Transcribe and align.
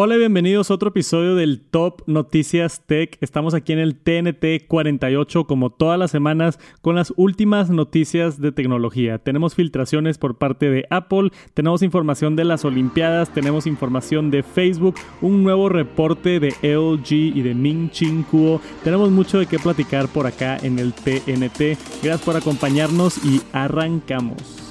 Hola 0.00 0.14
y 0.14 0.18
bienvenidos 0.18 0.70
a 0.70 0.74
otro 0.74 0.90
episodio 0.90 1.34
del 1.34 1.60
Top 1.60 2.02
Noticias 2.06 2.82
Tech. 2.86 3.18
Estamos 3.20 3.52
aquí 3.52 3.72
en 3.72 3.80
el 3.80 3.96
TNT 3.96 4.68
48 4.68 5.44
como 5.48 5.70
todas 5.70 5.98
las 5.98 6.12
semanas 6.12 6.60
con 6.82 6.94
las 6.94 7.12
últimas 7.16 7.68
noticias 7.68 8.40
de 8.40 8.52
tecnología. 8.52 9.18
Tenemos 9.18 9.56
filtraciones 9.56 10.16
por 10.16 10.38
parte 10.38 10.70
de 10.70 10.86
Apple, 10.90 11.30
tenemos 11.52 11.82
información 11.82 12.36
de 12.36 12.44
las 12.44 12.64
Olimpiadas, 12.64 13.34
tenemos 13.34 13.66
información 13.66 14.30
de 14.30 14.44
Facebook, 14.44 14.94
un 15.20 15.42
nuevo 15.42 15.68
reporte 15.68 16.38
de 16.38 16.50
LG 16.62 17.36
y 17.36 17.42
de 17.42 17.56
Ming 17.56 17.90
Chin 17.90 18.22
Kuo. 18.22 18.60
Tenemos 18.84 19.10
mucho 19.10 19.40
de 19.40 19.46
qué 19.46 19.58
platicar 19.58 20.06
por 20.06 20.28
acá 20.28 20.58
en 20.58 20.78
el 20.78 20.92
TNT. 20.92 21.76
Gracias 22.04 22.22
por 22.24 22.36
acompañarnos 22.36 23.18
y 23.24 23.42
arrancamos. 23.52 24.67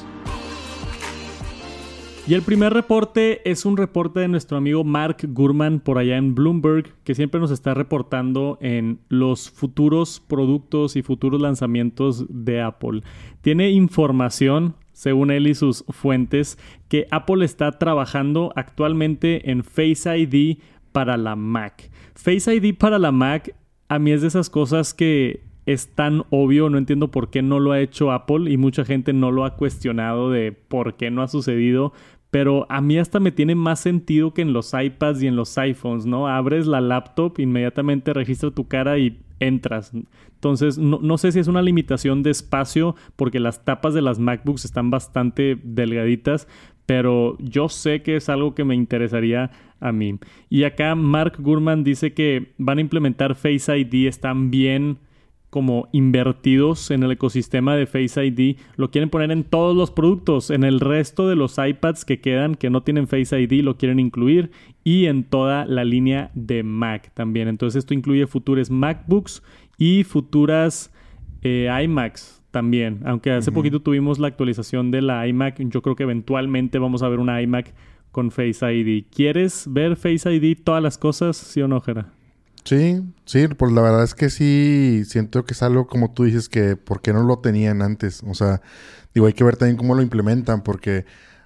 Y 2.28 2.34
el 2.34 2.42
primer 2.42 2.74
reporte 2.74 3.50
es 3.50 3.66
un 3.66 3.78
reporte 3.78 4.20
de 4.20 4.28
nuestro 4.28 4.58
amigo 4.58 4.84
Mark 4.84 5.20
Gurman 5.30 5.80
por 5.80 5.98
allá 5.98 6.18
en 6.18 6.36
Bloomberg, 6.36 6.94
que 7.06 7.16
siempre 7.16 7.40
nos 7.40 7.52
está 7.52 7.74
reportando 7.74 8.58
en 8.60 9.00
los 9.08 9.50
futuros 9.50 10.20
productos 10.28 10.98
y 10.98 11.04
futuros 11.04 11.40
lanzamientos 11.40 12.26
de 12.28 12.62
Apple. 12.62 13.02
Tiene 13.40 13.70
información, 13.70 14.76
según 14.92 15.32
él 15.32 15.48
y 15.48 15.56
sus 15.56 15.86
fuentes, 15.88 16.60
que 16.90 17.08
Apple 17.12 17.46
está 17.46 17.72
trabajando 17.80 18.52
actualmente 18.58 19.50
en 19.50 19.64
Face 19.64 20.18
ID 20.18 20.58
para 20.92 21.16
la 21.16 21.38
Mac. 21.38 21.90
Face 22.14 22.54
ID 22.54 22.76
para 22.76 23.00
la 23.00 23.14
Mac 23.14 23.56
a 23.88 24.00
mí 24.00 24.12
es 24.12 24.22
de 24.22 24.28
esas 24.28 24.50
cosas 24.50 24.94
que 24.94 25.48
es 25.68 25.94
tan 25.94 26.24
obvio, 26.30 26.70
no 26.70 26.78
entiendo 26.78 27.12
por 27.12 27.30
qué 27.30 27.42
no 27.42 27.60
lo 27.60 27.74
ha 27.74 27.82
hecho 27.82 28.14
Apple 28.14 28.50
y 28.50 28.56
mucha 28.56 28.86
gente 28.86 29.12
no 29.12 29.32
lo 29.32 29.44
ha 29.44 29.58
cuestionado 29.58 30.32
de 30.32 30.54
por 30.54 30.96
qué 30.96 31.12
no 31.12 31.22
ha 31.22 31.28
sucedido, 31.28 31.92
pero 32.38 32.68
a 32.70 32.82
mí 32.82 33.00
hasta 33.00 33.20
me 33.20 33.32
tiene 33.32 33.56
más 33.56 33.80
sentido 33.80 34.32
que 34.32 34.44
en 34.44 34.54
los 34.54 34.72
iPads 34.72 35.24
y 35.24 35.28
en 35.28 35.36
los 35.36 35.58
iPhones, 35.58 36.06
¿no? 36.06 36.28
Abres 36.28 36.68
la 36.68 36.82
laptop, 36.82 37.40
inmediatamente 37.40 38.14
registra 38.14 38.52
tu 38.52 38.68
cara 38.68 39.00
y 39.00 39.18
entras. 39.40 39.92
Entonces, 40.36 40.78
no, 40.78 41.18
sé 41.18 41.32
si 41.32 41.40
es 41.40 41.48
una 41.48 41.64
limitación 41.64 42.22
de 42.22 42.30
espacio 42.30 42.96
porque 43.16 43.40
las 43.40 43.66
tapas 43.66 43.96
de 43.96 44.04
las 44.04 44.20
MacBooks 44.20 44.66
están 44.66 44.92
bastante 44.92 45.58
delgaditas, 45.64 46.48
pero 46.86 47.38
yo 47.40 47.70
sé 47.70 48.04
que 48.04 48.18
es 48.18 48.30
algo 48.30 48.54
que 48.54 48.66
me 48.66 48.76
interesaría 48.76 49.50
a 49.80 49.92
mí. 49.92 50.20
Y 50.48 50.64
acá 50.66 50.94
Mark 50.94 51.38
Gurman 51.40 51.84
dice 51.84 52.14
que 52.14 52.54
van 52.60 52.78
a 52.78 52.82
implementar 52.82 53.34
Face 53.34 53.76
ID, 53.76 54.06
están 54.06 54.52
bien 54.52 55.00
como 55.58 55.90
invertidos 55.92 56.92
en 56.92 57.02
el 57.02 57.14
ecosistema 57.14 57.76
de 57.76 57.88
Face 57.88 58.24
ID, 58.24 58.58
lo 58.76 58.92
quieren 58.92 59.10
poner 59.10 59.32
en 59.32 59.44
todos 59.44 59.76
los 59.76 59.90
productos, 59.90 60.52
en 60.52 60.64
el 60.64 60.80
resto 60.80 61.28
de 61.28 61.36
los 61.36 61.58
iPads 61.58 62.06
que 62.06 62.22
quedan 62.22 62.54
que 62.54 62.70
no 62.70 62.84
tienen 62.84 63.08
Face 63.08 63.42
ID 63.42 63.64
lo 63.64 63.76
quieren 63.76 64.00
incluir 64.00 64.52
y 64.84 65.08
en 65.08 65.24
toda 65.24 65.66
la 65.66 65.84
línea 65.84 66.30
de 66.36 66.62
Mac 66.62 67.12
también. 67.16 67.48
Entonces 67.48 67.80
esto 67.80 67.96
incluye 67.96 68.28
futuros 68.28 68.70
MacBooks 68.70 69.42
y 69.80 70.04
futuras 70.04 70.94
eh, 71.42 71.76
iMacs 71.84 72.44
también. 72.52 73.00
Aunque 73.06 73.32
hace 73.32 73.52
poquito 73.52 73.82
tuvimos 73.82 74.20
la 74.20 74.28
actualización 74.28 74.92
de 74.92 75.02
la 75.02 75.28
iMac, 75.28 75.58
yo 75.72 75.82
creo 75.82 75.96
que 75.96 76.04
eventualmente 76.04 76.78
vamos 76.78 77.02
a 77.02 77.10
ver 77.10 77.18
una 77.18 77.42
iMac 77.42 77.74
con 78.12 78.30
Face 78.30 78.60
ID. 78.62 79.06
¿Quieres 79.10 79.66
ver 79.68 79.96
Face 79.96 80.32
ID 80.32 80.56
todas 80.64 80.84
las 80.84 81.00
cosas, 81.00 81.36
sí 81.36 81.64
o 81.64 81.68
no, 81.68 81.82
Jera? 81.82 82.14
Sí, 82.68 83.02
sí, 83.24 83.48
pues 83.48 83.72
la 83.72 83.82
verdad 83.82 84.04
es 84.04 84.14
que 84.14 84.30
sí, 84.30 85.04
siento 85.06 85.46
que 85.46 85.54
es 85.54 85.64
algo 85.64 85.88
como 85.88 86.12
tú 86.12 86.26
dices 86.26 86.50
que, 86.50 86.76
¿por 86.76 87.02
qué 87.02 87.14
no 87.14 87.24
lo 87.24 87.40
tenían 87.40 87.82
antes? 87.82 88.22
O 88.28 88.34
sea, 88.34 88.62
digo, 89.14 89.26
hay 89.26 89.32
que 89.32 89.46
ver 89.46 89.56
también 89.56 89.78
cómo 89.78 89.96
lo 89.96 90.02
implementan, 90.02 90.64
porque 90.64 91.06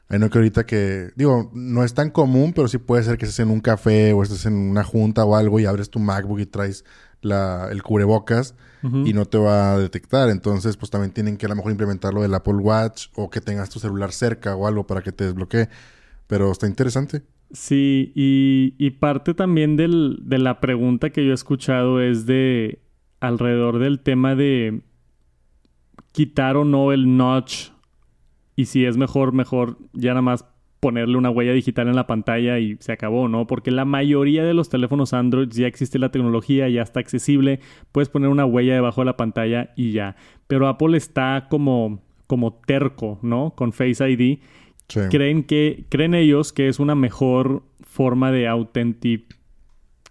hay 0.10 0.18
no 0.18 0.32
que 0.32 0.40
ahorita 0.40 0.66
que, 0.66 1.12
digo, 1.16 1.52
no 1.54 1.84
es 1.84 1.94
tan 1.94 2.10
común, 2.10 2.54
pero 2.54 2.68
sí 2.68 2.80
puede 2.80 3.04
ser 3.04 3.20
que 3.20 3.26
estés 3.26 3.42
en 3.42 3.52
un 3.52 3.62
café 3.62 4.14
o 4.14 4.24
estés 4.24 4.48
en 4.48 4.56
una 4.56 4.84
junta 4.84 5.24
o 5.24 5.36
algo 5.36 5.60
y 5.60 5.66
abres 5.68 5.92
tu 5.92 6.00
MacBook 6.00 6.40
y 6.40 6.48
traes 6.48 6.86
la, 7.22 7.68
el 7.70 7.84
cubrebocas 7.84 8.56
y 8.82 9.14
no 9.14 9.28
te 9.28 9.38
va 9.38 9.74
a 9.74 9.78
detectar. 9.78 10.30
Entonces, 10.30 10.76
pues 10.76 10.90
también 10.90 11.12
tienen 11.14 11.38
que 11.38 11.46
a 11.46 11.50
lo 11.50 11.56
mejor 11.56 11.72
implementar 11.72 12.16
lo 12.16 12.24
del 12.24 12.34
Apple 12.34 12.56
Watch 12.56 13.10
o 13.14 13.30
que 13.30 13.42
tengas 13.42 13.70
tu 13.70 13.80
celular 13.80 14.12
cerca 14.12 14.56
o 14.56 14.66
algo 14.66 14.88
para 14.88 15.04
que 15.04 15.12
te 15.12 15.26
desbloquee. 15.26 15.70
Pero 16.26 16.52
está 16.52 16.66
interesante. 16.66 17.22
Sí, 17.54 18.12
y, 18.16 18.90
parte 18.92 19.34
también 19.34 19.76
de 19.76 20.38
la 20.38 20.60
pregunta 20.62 21.10
que 21.10 21.26
yo 21.26 21.32
he 21.32 21.34
escuchado 21.36 22.02
es 22.02 22.26
de 22.26 22.80
alrededor 23.20 23.80
del 23.80 24.00
tema 24.00 24.36
de 24.36 24.82
quitar 26.12 26.58
o 26.58 26.66
no 26.66 26.92
el 26.92 27.18
notch 27.18 27.70
y 28.56 28.66
si 28.66 28.86
es 28.86 28.98
mejor, 28.98 29.34
mejor 29.34 29.78
ya 29.94 30.12
nada 30.12 30.22
más 30.22 30.46
ponerle 30.80 31.18
una 31.18 31.30
huella 31.30 31.54
digital 31.54 31.88
en 31.88 31.96
la 31.96 32.08
pantalla 32.08 32.58
y 32.60 32.78
se 32.80 32.92
acabó, 32.92 33.28
¿no? 33.28 33.48
Porque 33.48 33.70
la 33.70 33.86
mayoría 33.86 34.44
de 34.44 34.54
los 34.54 34.70
teléfonos 34.70 35.14
Android 35.14 35.50
ya 35.50 35.68
existe 35.68 36.00
la 36.00 36.10
tecnología, 36.10 36.68
ya 36.70 36.82
está 36.82 37.00
accesible, 37.00 37.60
puedes 37.92 38.10
poner 38.10 38.30
una 38.30 38.46
huella 38.46 38.74
debajo 38.74 39.02
de 39.02 39.06
la 39.06 39.18
pantalla 39.18 39.74
y 39.76 39.92
ya. 39.92 40.16
Pero 40.48 40.68
Apple 40.68 40.98
está 40.98 41.48
como, 41.50 42.02
como 42.28 42.54
terco, 42.54 43.20
¿no? 43.22 43.54
Con 43.56 43.74
Face 43.74 44.10
ID 44.10 44.40
Creen 45.10 45.44
que 45.44 45.86
creen 45.90 46.14
ellos 46.14 46.54
que 46.54 46.68
es 46.68 46.80
una 46.80 46.96
mejor 46.96 47.64
forma 47.82 48.32
de 48.32 48.48
autentic 48.48 49.42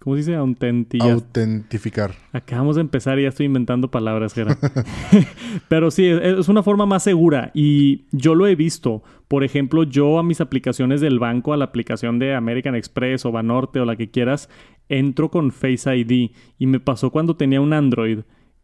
¿Cómo 0.01 0.15
se 0.15 0.21
dice? 0.21 0.35
Autentificar. 0.35 2.15
Acabamos 2.33 2.75
de 2.75 2.81
empezar 2.81 3.19
y 3.19 3.21
ya 3.21 3.29
estoy 3.29 3.45
inventando 3.45 3.91
palabras, 3.91 4.33
Gerard. 4.33 4.57
Pero 5.67 5.91
sí, 5.91 6.07
es 6.07 6.49
una 6.49 6.63
forma 6.63 6.87
más 6.87 7.03
segura 7.03 7.51
y 7.53 8.05
yo 8.11 8.33
lo 8.33 8.47
he 8.47 8.55
visto. 8.55 9.03
Por 9.27 9.43
ejemplo, 9.43 9.83
yo 9.83 10.17
a 10.17 10.23
mis 10.23 10.41
aplicaciones 10.41 11.01
del 11.01 11.19
banco, 11.19 11.53
a 11.53 11.57
la 11.57 11.65
aplicación 11.65 12.17
de 12.17 12.33
American 12.33 12.73
Express 12.73 13.27
o 13.27 13.31
Banorte 13.31 13.79
o 13.79 13.85
la 13.85 13.95
que 13.95 14.09
quieras, 14.09 14.49
entro 14.89 15.29
con 15.29 15.51
Face 15.51 15.95
ID 15.95 16.31
y 16.57 16.65
me 16.65 16.79
pasó 16.79 17.11
cuando 17.11 17.35
tenía 17.35 17.61
un 17.61 17.71
Android 17.71 18.21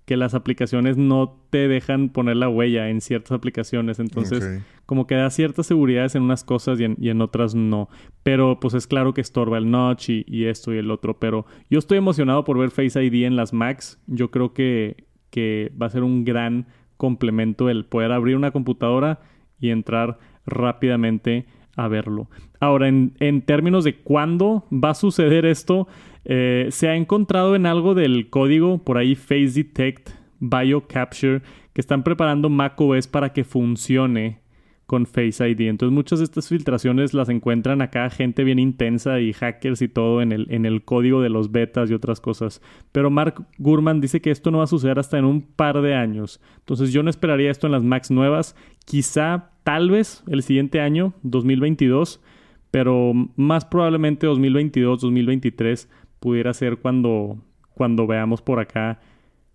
que 0.07 0.16
las 0.16 0.34
aplicaciones 0.34 0.95
no 0.95 1.38
te 1.50 1.68
dejan 1.68 2.07
poner 2.07 2.38
la 2.38 2.47
huella 2.47 2.88
en 2.88 3.01
ciertas 3.01 3.34
aplicaciones. 3.34 4.00
Entonces, 4.00 4.63
como 4.85 5.06
que 5.06 5.16
da 5.16 5.29
ciertas 5.29 5.68
seguridades 5.68 6.16
en 6.16 6.23
unas 6.23 6.45
cosas 6.45 6.79
y 6.79 7.09
en, 7.09 7.22
otras 7.22 7.56
no. 7.56 7.90
Pero 8.23 8.57
pues 8.62 8.73
es 8.73 8.88
claro 8.88 9.13
que 9.13 9.19
estorba 9.19 9.57
el 9.57 9.69
notch 9.69 10.07
y, 10.09 10.46
esto 10.46 10.73
y 10.73 10.78
el 10.78 10.91
otro. 10.91 11.19
Pero 11.19 11.46
yo 11.69 11.78
estoy 11.78 11.97
emocionado 11.97 12.46
por 12.46 12.57
ver 12.57 12.72
Face 12.72 13.03
ID 13.03 13.25
en 13.25 13.35
las 13.35 13.51
Macs. 13.51 14.00
Yo 14.07 14.31
creo 14.31 14.53
que, 14.53 15.07
que 15.29 15.73
va 15.79 15.88
a 15.88 15.90
ser 15.90 16.03
un 16.03 16.23
gran 16.23 16.67
complemento 16.96 17.69
el 17.69 17.84
poder 17.84 18.13
abrir 18.13 18.38
una 18.38 18.51
computadora 18.51 19.19
y 19.59 19.72
entrar 19.72 20.19
rápidamente 20.46 21.47
a 21.75 21.90
verlo. 21.90 22.29
Ahora, 22.62 22.88
en, 22.88 23.12
en 23.19 23.41
términos 23.41 23.84
de 23.84 23.97
cuándo 23.97 24.67
va 24.72 24.91
a 24.91 24.96
suceder 24.96 25.46
esto, 25.46 25.90
eh, 26.30 26.68
se 26.72 26.90
ha 26.90 26.96
encontrado 26.98 27.56
en 27.56 27.66
algo 27.66 27.96
del 27.96 28.30
código, 28.30 28.84
por 28.84 28.98
ahí 28.98 29.16
Face 29.16 29.54
Detect, 29.56 30.10
BioCapture, 30.42 31.42
que 31.72 31.80
están 31.80 32.04
preparando 32.04 32.50
macOS 32.50 33.08
para 33.08 33.32
que 33.32 33.46
funcione 33.46 34.42
con 34.86 35.06
Face 35.06 35.48
ID. 35.48 35.62
Entonces 35.62 35.94
muchas 35.94 36.20
de 36.20 36.26
estas 36.26 36.50
filtraciones 36.50 37.14
las 37.14 37.30
encuentran 37.30 37.82
acá 37.82 38.10
gente 38.10 38.44
bien 38.44 38.60
intensa 38.60 39.22
y 39.22 39.32
hackers 39.32 39.82
y 39.82 39.88
todo 39.88 40.22
en 40.22 40.34
el, 40.34 40.48
en 40.50 40.66
el 40.66 40.84
código 40.84 41.22
de 41.22 41.30
los 41.30 41.54
betas 41.54 41.90
y 41.90 41.94
otras 41.94 42.20
cosas. 42.20 42.62
Pero 42.92 43.09
Mark 43.09 43.46
Gurman 43.58 44.02
dice 44.02 44.20
que 44.20 44.32
esto 44.32 44.52
no 44.52 44.58
va 44.58 44.66
a 44.66 44.68
suceder 44.68 45.00
hasta 45.00 45.18
en 45.18 45.24
un 45.24 45.42
par 45.42 45.82
de 45.82 45.96
años. 45.96 46.42
Entonces 46.59 46.92
yo 46.92 47.04
no 47.04 47.09
esperaría 47.09 47.52
esto 47.52 47.68
en 47.68 47.72
las 47.72 47.84
Macs 47.84 48.12
nuevas. 48.12 48.54
Quizá, 48.84 49.52
tal 49.64 49.92
vez, 49.92 50.26
el 50.28 50.44
siguiente 50.44 50.82
año, 50.82 51.14
2022. 51.24 52.22
Pero 52.70 53.14
más 53.38 53.64
probablemente 53.64 54.28
2022, 54.28 55.00
2023 55.00 55.90
pudiera 56.19 56.53
ser 56.53 56.78
cuando, 56.78 57.38
cuando 57.73 58.07
veamos 58.07 58.41
por 58.41 58.59
acá 58.59 59.00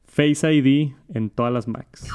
Face 0.06 0.52
ID 0.52 0.92
en 1.14 1.30
todas 1.30 1.52
las 1.52 1.66
Macs. 1.68 2.08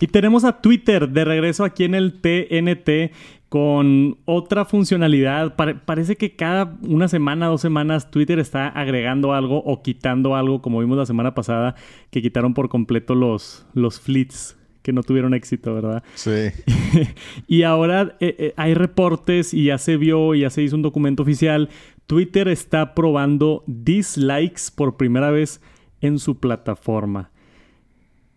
Y 0.00 0.06
tenemos 0.06 0.44
a 0.44 0.60
Twitter 0.60 1.10
de 1.10 1.24
regreso 1.24 1.62
aquí 1.62 1.84
en 1.84 1.94
el 1.94 2.20
TNT 2.20 3.12
con 3.48 4.16
otra 4.24 4.64
funcionalidad. 4.64 5.54
parece 5.84 6.16
que 6.16 6.34
cada 6.34 6.78
una 6.88 7.06
semana, 7.06 7.48
dos 7.48 7.60
semanas, 7.60 8.10
Twitter 8.10 8.38
está 8.38 8.66
agregando 8.68 9.34
algo 9.34 9.58
o 9.58 9.82
quitando 9.82 10.34
algo, 10.34 10.62
como 10.62 10.80
vimos 10.80 10.96
la 10.96 11.04
semana 11.04 11.34
pasada, 11.34 11.74
que 12.10 12.22
quitaron 12.22 12.54
por 12.54 12.70
completo 12.70 13.14
los, 13.14 13.66
los 13.74 14.00
fleets 14.00 14.56
que 14.82 14.92
no 14.92 15.02
tuvieron 15.02 15.34
éxito, 15.34 15.74
¿verdad? 15.74 16.02
Sí. 16.14 16.48
y 17.46 17.62
ahora 17.62 18.16
eh, 18.20 18.34
eh, 18.38 18.54
hay 18.56 18.74
reportes 18.74 19.54
y 19.54 19.64
ya 19.64 19.78
se 19.78 19.96
vio, 19.96 20.34
y 20.34 20.40
ya 20.40 20.50
se 20.50 20.62
hizo 20.62 20.76
un 20.76 20.82
documento 20.82 21.22
oficial. 21.22 21.68
Twitter 22.06 22.48
está 22.48 22.94
probando 22.94 23.64
dislikes 23.66 24.62
por 24.74 24.96
primera 24.96 25.30
vez 25.30 25.60
en 26.00 26.18
su 26.18 26.38
plataforma. 26.40 27.30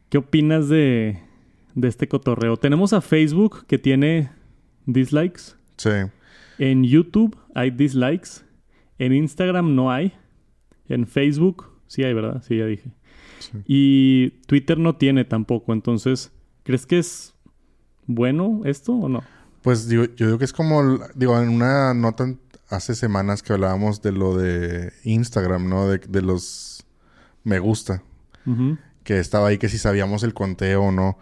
¿Qué 0.10 0.20
opinas 0.20 0.70
de, 0.70 1.20
de 1.74 1.88
este 1.88 2.08
cotorreo? 2.08 2.58
Tenemos 2.58 2.94
a 2.94 3.02
Facebook 3.02 3.66
que 3.66 3.78
tiene 3.78 4.30
dislikes. 4.86 5.56
Sí. 5.78 5.90
En 6.58 6.84
YouTube 6.84 7.36
hay 7.54 7.72
dislikes. 7.72 8.46
En 8.98 9.14
Instagram 9.14 9.76
no 9.76 9.92
hay. 9.92 10.14
En 10.88 11.08
Facebook 11.08 11.72
sí 11.88 12.04
hay, 12.04 12.14
¿verdad? 12.14 12.44
Sí, 12.44 12.58
ya 12.58 12.66
dije. 12.66 12.92
Y 13.68 14.30
Twitter 14.48 14.78
no 14.78 14.96
tiene 14.96 15.26
tampoco. 15.26 15.74
Entonces, 15.74 16.35
¿crees 16.66 16.86
que 16.86 17.00
es 17.00 17.34
bueno 18.06 18.64
esto 18.66 18.92
o 18.92 19.08
no? 19.08 19.24
Pues 19.62 19.88
digo, 19.88 20.04
yo 20.04 20.26
digo 20.26 20.38
que 20.38 20.46
es 20.46 20.54
como, 20.54 21.00
digo, 21.16 21.40
en 21.40 21.48
una 21.50 21.94
nota 21.94 22.36
hace 22.70 22.96
semanas 22.96 23.42
que 23.42 23.54
hablábamos 23.54 24.02
de 24.02 24.12
lo 24.12 24.38
de 24.38 24.92
Instagram, 25.04 25.70
¿no? 25.70 25.88
De, 25.88 26.00
de 26.00 26.22
los 26.22 26.86
me 27.46 27.60
gusta. 27.60 28.04
Que 29.04 29.20
estaba 29.20 29.48
ahí 29.48 29.58
que 29.58 29.70
si 29.70 29.78
sabíamos 29.78 30.24
el 30.24 30.34
conteo 30.34 30.84
o 30.84 30.92
no. 30.92 31.18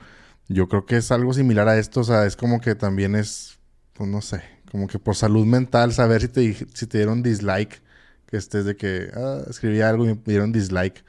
Yo 0.49 0.67
creo 0.67 0.85
que 0.85 0.97
es 0.97 1.11
algo 1.11 1.33
similar 1.33 1.67
a 1.69 1.77
esto. 1.77 2.01
O 2.01 2.03
sea, 2.03 2.25
es 2.25 2.35
como 2.35 2.59
que 2.59 2.75
también 2.75 3.15
es, 3.15 3.59
pues 3.93 4.09
no 4.09 4.21
sé, 4.21 4.41
como 4.71 4.87
que 4.87 4.99
por 4.99 5.15
salud 5.15 5.45
mental 5.45 5.93
saber 5.93 6.21
si 6.21 6.27
te, 6.27 6.53
si 6.73 6.87
te 6.87 6.97
dieron 6.97 7.21
dislike. 7.21 7.81
Que 8.25 8.37
estés 8.37 8.65
de 8.65 8.75
que 8.75 9.09
ah, 9.13 9.41
escribí 9.47 9.81
algo 9.81 10.05
y 10.05 10.07
me 10.07 10.19
dieron 10.25 10.51
dislike. 10.51 11.03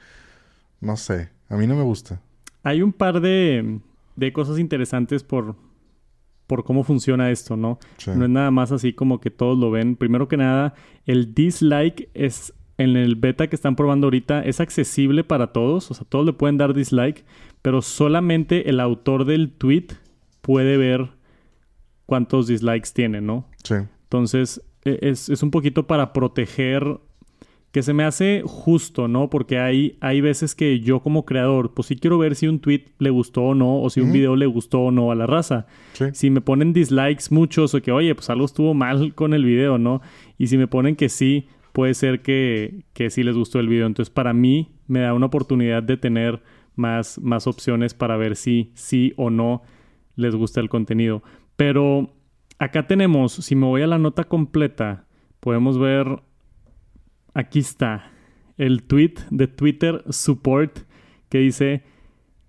No 0.79 0.95
sé, 0.95 1.29
a 1.49 1.55
mí 1.55 1.65
no 1.65 1.75
me 1.75 1.83
gusta. 1.83 2.21
Hay 2.63 2.81
un 2.81 2.93
par 2.93 3.19
de, 3.19 3.79
de 4.15 4.33
cosas 4.33 4.59
interesantes 4.59 5.23
por, 5.23 5.55
por 6.47 6.63
cómo 6.63 6.83
funciona 6.83 7.31
esto, 7.31 7.57
¿no? 7.57 7.79
No 8.07 8.25
es 8.25 8.29
nada 8.29 8.51
más 8.51 8.71
así 8.71 8.93
como 8.93 9.19
que 9.19 9.31
todos 9.31 9.57
lo 9.57 9.71
ven. 9.71 9.95
Primero 9.95 10.27
que 10.27 10.37
nada, 10.37 10.73
el 11.05 11.33
dislike 11.33 12.09
es 12.13 12.53
en 12.77 12.97
el 12.97 13.15
beta 13.15 13.47
que 13.47 13.55
están 13.55 13.75
probando 13.75 14.07
ahorita 14.07 14.43
es 14.43 14.59
accesible 14.59 15.23
para 15.23 15.53
todos, 15.53 15.89
o 15.91 15.93
sea, 15.93 16.05
todos 16.07 16.25
le 16.25 16.33
pueden 16.33 16.57
dar 16.57 16.73
dislike, 16.73 17.25
pero 17.61 17.81
solamente 17.81 18.69
el 18.69 18.79
autor 18.79 19.25
del 19.25 19.51
tweet 19.51 19.87
puede 20.41 20.77
ver 20.77 21.11
cuántos 22.05 22.47
dislikes 22.47 22.89
tiene, 22.93 23.21
¿no? 23.21 23.47
Sí. 23.63 23.75
Entonces, 24.03 24.61
e, 24.83 24.99
es, 25.01 25.29
es 25.29 25.41
un 25.41 25.51
poquito 25.51 25.87
para 25.87 26.11
proteger 26.13 26.99
que 27.75 27.83
se 27.83 27.91
me 27.91 28.05
hace 28.05 28.41
justo, 28.45 29.09
¿no? 29.09 29.29
Porque 29.29 29.59
hay, 29.59 29.97
hay 29.99 30.21
veces 30.21 30.55
que 30.55 30.79
yo 30.79 31.01
como 31.01 31.25
creador, 31.25 31.73
pues 31.73 31.89
sí 31.89 31.97
quiero 31.97 32.17
ver 32.17 32.35
si 32.35 32.47
un 32.47 32.59
tweet 32.59 32.85
le 32.99 33.09
gustó 33.09 33.41
o 33.43 33.53
no, 33.53 33.81
o 33.81 33.89
si 33.89 33.99
un 33.99 34.13
video 34.13 34.37
le 34.37 34.45
gustó 34.45 34.79
o 34.79 34.91
no 34.91 35.11
a 35.11 35.15
la 35.15 35.27
raza. 35.27 35.67
Si 36.13 36.29
me 36.29 36.39
ponen 36.39 36.71
dislikes 36.71 37.25
muchos 37.31 37.75
o 37.75 37.81
que, 37.81 37.91
oye, 37.91 38.15
pues 38.15 38.29
algo 38.29 38.45
estuvo 38.45 38.73
mal 38.73 39.13
con 39.13 39.33
el 39.33 39.43
video, 39.43 39.77
¿no? 39.77 40.01
Y 40.37 40.47
si 40.47 40.57
me 40.57 40.67
ponen 40.67 40.95
que 40.95 41.09
sí, 41.09 41.49
puede 41.73 41.95
ser 41.95 42.21
que, 42.21 42.85
que 42.93 43.09
sí 43.09 43.23
les 43.23 43.35
gustó 43.35 43.59
el 43.59 43.67
video. 43.67 43.87
Entonces, 43.87 44.09
para 44.09 44.31
mí, 44.31 44.71
me 44.87 45.01
da 45.01 45.13
una 45.13 45.25
oportunidad 45.25 45.83
de 45.83 45.97
tener 45.97 46.41
más, 46.77 47.19
más 47.19 47.45
opciones 47.45 47.93
para 47.93 48.15
ver 48.15 48.37
si 48.37 48.71
sí 48.75 49.11
o 49.17 49.29
no 49.29 49.63
les 50.15 50.33
gusta 50.33 50.61
el 50.61 50.69
contenido. 50.69 51.23
Pero 51.57 52.13
acá 52.57 52.87
tenemos, 52.87 53.33
si 53.33 53.53
me 53.53 53.65
voy 53.65 53.81
a 53.81 53.87
la 53.87 53.97
nota 53.97 54.23
completa, 54.23 55.07
podemos 55.41 55.77
ver 55.77 56.21
aquí 57.35 57.59
está 57.59 58.11
el 58.57 58.83
tweet 58.83 59.13
de 59.29 59.47
Twitter 59.47 60.03
Support 60.09 60.79
que 61.29 61.39
dice 61.39 61.83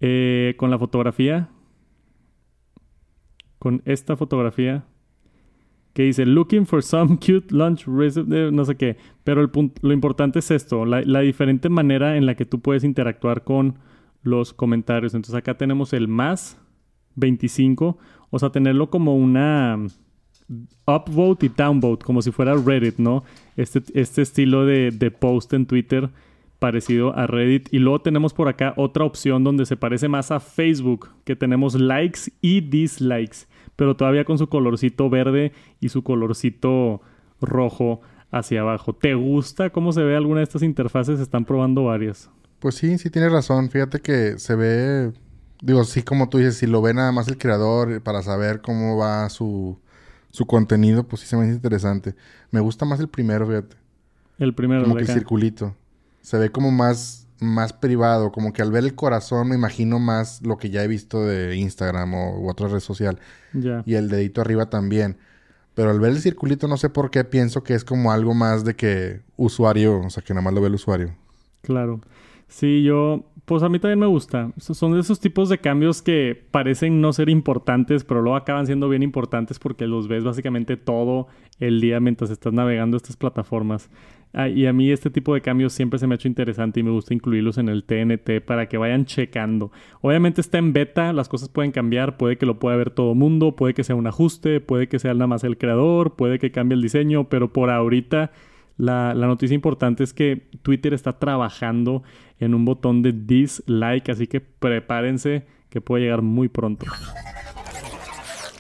eh, 0.00 0.54
con 0.56 0.70
la 0.70 0.78
fotografía, 0.78 1.50
con 3.58 3.82
esta 3.84 4.16
fotografía, 4.16 4.84
que 5.92 6.04
dice 6.04 6.24
looking 6.24 6.66
for 6.66 6.82
some 6.82 7.18
cute 7.18 7.52
lunch 7.52 7.86
recipe, 7.86 8.52
no 8.52 8.64
sé 8.64 8.76
qué. 8.76 8.96
Pero 9.24 9.50
lo 9.82 9.92
importante 9.92 10.38
es 10.38 10.50
esto, 10.50 10.84
la, 10.84 11.02
la, 11.02 11.20
diferente 11.20 11.68
manera 11.68 12.16
en 12.16 12.26
la 12.26 12.36
que 12.36 12.44
tú 12.44 12.60
puedes 12.60 12.84
interactuar 12.84 13.44
con 13.44 13.78
los 14.22 14.52
comentarios. 14.52 15.14
Entonces 15.14 15.34
acá 15.34 15.56
tenemos 15.56 15.92
el 15.92 16.06
más 16.06 16.60
25, 17.16 17.98
o 18.30 18.38
sea, 18.38 18.50
tenerlo 18.50 18.90
como 18.90 19.16
una 19.16 19.78
upvote 20.86 21.46
y 21.46 21.48
downvote, 21.48 22.04
como 22.04 22.22
si 22.22 22.30
fuera 22.30 22.54
Reddit, 22.54 22.98
¿no? 22.98 23.24
Este, 23.56 23.82
este 23.94 24.22
estilo 24.22 24.64
de, 24.64 24.90
de, 24.90 25.10
post 25.10 25.52
en 25.52 25.66
Twitter 25.66 26.10
parecido 26.58 27.16
a 27.16 27.26
Reddit. 27.26 27.68
Y 27.72 27.78
luego 27.78 28.00
tenemos 28.00 28.32
por 28.32 28.48
acá 28.48 28.74
otra 28.76 29.04
opción 29.04 29.44
donde 29.44 29.66
se 29.66 29.76
parece 29.76 30.08
más 30.08 30.30
a 30.30 30.40
Facebook, 30.40 31.10
que 31.24 31.36
tenemos 31.36 31.74
likes 31.74 32.32
y 32.40 32.60
dislikes, 32.60 33.46
pero 33.74 33.96
todavía 33.96 34.24
con 34.24 34.38
su 34.38 34.48
colorcito 34.48 35.10
verde 35.10 35.52
y 35.80 35.88
su 35.88 36.02
colorcito 36.02 37.00
rojo 37.40 38.00
hacia 38.30 38.60
abajo. 38.60 38.94
¿Te 38.94 39.14
gusta 39.14 39.70
cómo 39.70 39.92
se 39.92 40.02
ve 40.02 40.16
alguna 40.16 40.40
de 40.40 40.44
estas 40.44 40.62
interfaces? 40.62 41.20
Están 41.20 41.44
probando 41.44 41.84
varias. 41.84 42.30
Pues 42.58 42.76
sí, 42.76 42.98
sí 42.98 43.10
tienes 43.10 43.32
razón. 43.32 43.70
Fíjate 43.70 44.00
que 44.00 44.38
se 44.38 44.54
ve, 44.54 45.12
digo, 45.60 45.84
sí 45.84 46.02
como 46.02 46.28
tú 46.28 46.38
dices, 46.38 46.56
si 46.56 46.66
lo 46.66 46.80
ve 46.82 46.94
nada 46.94 47.12
más 47.12 47.28
el 47.28 47.38
creador 47.38 48.02
para 48.02 48.22
saber 48.22 48.60
cómo 48.60 48.96
va 48.96 49.28
su 49.28 49.78
su 50.36 50.44
contenido, 50.44 51.08
pues 51.08 51.22
sí 51.22 51.26
se 51.26 51.34
me 51.34 51.44
hace 51.44 51.54
interesante. 51.54 52.14
Me 52.50 52.60
gusta 52.60 52.84
más 52.84 53.00
el 53.00 53.08
primero, 53.08 53.46
fíjate. 53.46 53.74
El 54.38 54.54
primero, 54.54 54.82
Como 54.82 54.96
que 54.96 55.00
el 55.00 55.08
circulito. 55.08 55.74
Se 56.20 56.36
ve 56.36 56.50
como 56.50 56.70
más, 56.70 57.26
más 57.40 57.72
privado, 57.72 58.30
como 58.32 58.52
que 58.52 58.60
al 58.60 58.70
ver 58.70 58.84
el 58.84 58.94
corazón 58.94 59.48
me 59.48 59.54
imagino 59.54 59.98
más 59.98 60.42
lo 60.44 60.58
que 60.58 60.68
ya 60.68 60.84
he 60.84 60.88
visto 60.88 61.24
de 61.24 61.56
Instagram 61.56 62.12
o 62.12 62.38
u 62.38 62.50
otra 62.50 62.68
red 62.68 62.80
social. 62.80 63.18
Ya. 63.54 63.82
Y 63.86 63.94
el 63.94 64.10
dedito 64.10 64.42
arriba 64.42 64.68
también. 64.68 65.16
Pero 65.72 65.88
al 65.90 66.00
ver 66.00 66.12
el 66.12 66.20
circulito 66.20 66.68
no 66.68 66.76
sé 66.76 66.90
por 66.90 67.10
qué 67.10 67.24
pienso 67.24 67.62
que 67.62 67.72
es 67.72 67.82
como 67.82 68.12
algo 68.12 68.34
más 68.34 68.62
de 68.62 68.76
que 68.76 69.22
usuario, 69.38 70.00
o 70.00 70.10
sea, 70.10 70.22
que 70.22 70.34
nada 70.34 70.44
más 70.44 70.52
lo 70.52 70.60
ve 70.60 70.66
el 70.66 70.74
usuario. 70.74 71.16
Claro. 71.62 72.02
Sí, 72.48 72.82
yo 72.82 73.24
pues 73.46 73.62
a 73.62 73.68
mí 73.68 73.78
también 73.78 74.00
me 74.00 74.06
gusta. 74.06 74.52
Son 74.58 74.92
de 74.92 75.00
esos 75.00 75.20
tipos 75.20 75.48
de 75.48 75.58
cambios 75.58 76.02
que 76.02 76.46
parecen 76.50 77.00
no 77.00 77.12
ser 77.12 77.28
importantes, 77.28 78.02
pero 78.02 78.20
luego 78.20 78.36
acaban 78.36 78.66
siendo 78.66 78.88
bien 78.88 79.04
importantes 79.04 79.60
porque 79.60 79.86
los 79.86 80.08
ves 80.08 80.24
básicamente 80.24 80.76
todo 80.76 81.28
el 81.60 81.80
día 81.80 82.00
mientras 82.00 82.30
estás 82.30 82.52
navegando 82.52 82.96
estas 82.96 83.16
plataformas. 83.16 83.88
Ah, 84.32 84.48
y 84.48 84.66
a 84.66 84.72
mí 84.72 84.90
este 84.90 85.10
tipo 85.10 85.32
de 85.32 85.42
cambios 85.42 85.72
siempre 85.72 86.00
se 86.00 86.08
me 86.08 86.14
ha 86.14 86.16
hecho 86.16 86.26
interesante 86.26 86.80
y 86.80 86.82
me 86.82 86.90
gusta 86.90 87.14
incluirlos 87.14 87.56
en 87.56 87.68
el 87.68 87.84
TNT 87.84 88.44
para 88.44 88.68
que 88.68 88.78
vayan 88.78 89.04
checando. 89.06 89.70
Obviamente 90.00 90.40
está 90.40 90.58
en 90.58 90.72
beta, 90.72 91.12
las 91.12 91.28
cosas 91.28 91.48
pueden 91.48 91.70
cambiar, 91.70 92.16
puede 92.16 92.36
que 92.36 92.46
lo 92.46 92.58
pueda 92.58 92.76
ver 92.76 92.90
todo 92.90 93.14
mundo, 93.14 93.54
puede 93.54 93.74
que 93.74 93.84
sea 93.84 93.94
un 93.94 94.08
ajuste, 94.08 94.60
puede 94.60 94.88
que 94.88 94.98
sea 94.98 95.14
nada 95.14 95.28
más 95.28 95.44
el 95.44 95.56
creador, 95.56 96.16
puede 96.16 96.40
que 96.40 96.50
cambie 96.50 96.74
el 96.74 96.82
diseño, 96.82 97.28
pero 97.28 97.52
por 97.52 97.70
ahorita 97.70 98.32
la, 98.76 99.14
noticia 99.14 99.54
importante 99.54 100.04
es 100.04 100.12
que 100.12 100.48
Twitter 100.62 100.92
está 100.92 101.18
trabajando 101.18 102.02
en 102.38 102.54
un 102.54 102.64
botón 102.64 103.02
de 103.02 103.12
dislike, 103.12 104.10
así 104.10 104.26
que 104.26 104.40
prepárense 104.40 105.46
que 105.70 105.80
puede 105.80 106.04
llegar 106.04 106.22
muy 106.22 106.48
pronto. 106.48 106.86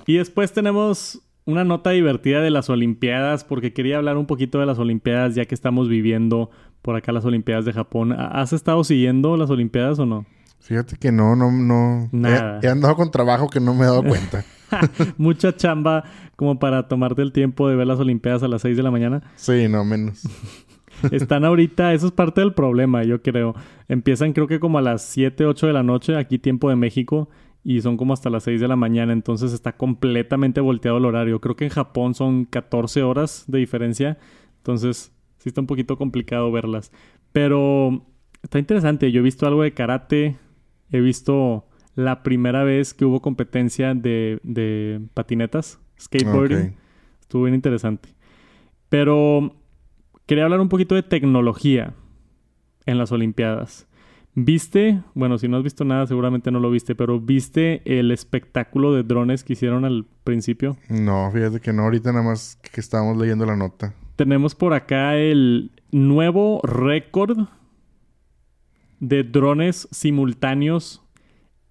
Y 0.06 0.16
después 0.16 0.52
tenemos 0.52 1.20
una 1.44 1.64
nota 1.64 1.90
divertida 1.90 2.40
de 2.40 2.50
las 2.50 2.70
Olimpiadas, 2.70 3.44
porque 3.44 3.72
quería 3.72 3.98
hablar 3.98 4.16
un 4.16 4.26
poquito 4.26 4.58
de 4.58 4.66
las 4.66 4.78
Olimpiadas 4.78 5.34
ya 5.34 5.44
que 5.44 5.54
estamos 5.54 5.88
viviendo 5.88 6.50
por 6.82 6.96
acá 6.96 7.12
las 7.12 7.24
Olimpiadas 7.24 7.64
de 7.64 7.72
Japón. 7.72 8.12
¿Has 8.12 8.52
estado 8.52 8.82
siguiendo 8.84 9.36
las 9.36 9.50
Olimpiadas 9.50 9.98
o 9.98 10.06
no? 10.06 10.26
Fíjate 10.60 10.96
que 10.96 11.12
no, 11.12 11.36
no, 11.36 11.52
no. 11.52 12.08
Nada. 12.10 12.60
He, 12.62 12.68
andado 12.68 12.96
con 12.96 13.10
trabajo 13.10 13.48
que 13.48 13.60
no 13.60 13.74
me 13.74 13.82
he 13.82 13.86
dado 13.86 14.02
cuenta. 14.02 14.44
Mucha 15.18 15.56
chamba 15.56 16.04
como 16.36 16.58
para 16.58 16.88
tomarte 16.88 17.22
el 17.22 17.32
tiempo 17.32 17.68
de 17.68 17.76
ver 17.76 17.86
las 17.86 17.98
Olimpiadas 17.98 18.42
a 18.42 18.48
las 18.48 18.62
6 18.62 18.76
de 18.76 18.82
la 18.82 18.90
mañana. 18.90 19.22
Sí, 19.36 19.68
no 19.68 19.84
menos. 19.84 20.22
Están 21.10 21.44
ahorita, 21.44 21.92
eso 21.92 22.06
es 22.06 22.12
parte 22.12 22.40
del 22.40 22.54
problema, 22.54 23.04
yo 23.04 23.22
creo. 23.22 23.54
Empiezan 23.88 24.32
creo 24.32 24.46
que 24.46 24.60
como 24.60 24.78
a 24.78 24.82
las 24.82 25.02
7, 25.02 25.44
8 25.44 25.66
de 25.66 25.72
la 25.72 25.82
noche, 25.82 26.16
aquí 26.16 26.38
tiempo 26.38 26.70
de 26.70 26.76
México, 26.76 27.28
y 27.62 27.80
son 27.80 27.96
como 27.96 28.12
hasta 28.12 28.30
las 28.30 28.44
6 28.44 28.60
de 28.60 28.68
la 28.68 28.76
mañana, 28.76 29.12
entonces 29.12 29.52
está 29.52 29.76
completamente 29.76 30.60
volteado 30.60 30.98
el 30.98 31.04
horario. 31.04 31.40
Creo 31.40 31.56
que 31.56 31.64
en 31.64 31.70
Japón 31.70 32.14
son 32.14 32.44
14 32.44 33.02
horas 33.02 33.44
de 33.48 33.58
diferencia, 33.58 34.18
entonces 34.58 35.12
sí 35.38 35.48
está 35.48 35.60
un 35.60 35.66
poquito 35.66 35.98
complicado 35.98 36.50
verlas. 36.52 36.92
Pero 37.32 38.06
está 38.42 38.58
interesante, 38.58 39.10
yo 39.12 39.20
he 39.20 39.24
visto 39.24 39.46
algo 39.46 39.62
de 39.62 39.74
karate, 39.74 40.36
he 40.90 41.00
visto 41.00 41.66
la 41.96 42.22
primera 42.22 42.62
vez 42.62 42.94
que 42.94 43.04
hubo 43.04 43.20
competencia 43.20 43.94
de, 43.94 44.38
de 44.44 45.00
patinetas, 45.14 45.80
skateboarding. 45.98 46.76
Estuvo 47.20 47.44
bien 47.44 47.54
interesante. 47.54 48.10
Pero 48.88 49.56
quería 50.26 50.44
hablar 50.44 50.60
un 50.60 50.68
poquito 50.68 50.94
de 50.94 51.02
tecnología 51.02 51.94
en 52.84 52.98
las 52.98 53.10
Olimpiadas. 53.10 53.88
¿Viste? 54.34 55.00
Bueno, 55.14 55.38
si 55.38 55.48
no 55.48 55.56
has 55.56 55.62
visto 55.62 55.84
nada, 55.86 56.06
seguramente 56.06 56.50
no 56.50 56.60
lo 56.60 56.70
viste, 56.70 56.94
pero 56.94 57.18
¿viste 57.18 57.80
el 57.86 58.10
espectáculo 58.10 58.92
de 58.92 59.02
drones 59.02 59.42
que 59.42 59.54
hicieron 59.54 59.86
al 59.86 60.04
principio? 60.24 60.76
No, 60.90 61.30
fíjate 61.32 61.60
que 61.60 61.72
no, 61.72 61.84
ahorita 61.84 62.12
nada 62.12 62.22
más 62.22 62.56
que 62.56 62.82
estábamos 62.82 63.16
leyendo 63.16 63.46
la 63.46 63.56
nota. 63.56 63.94
Tenemos 64.16 64.54
por 64.54 64.74
acá 64.74 65.16
el 65.16 65.70
nuevo 65.90 66.60
récord 66.62 67.48
de 69.00 69.24
drones 69.24 69.88
simultáneos 69.90 71.05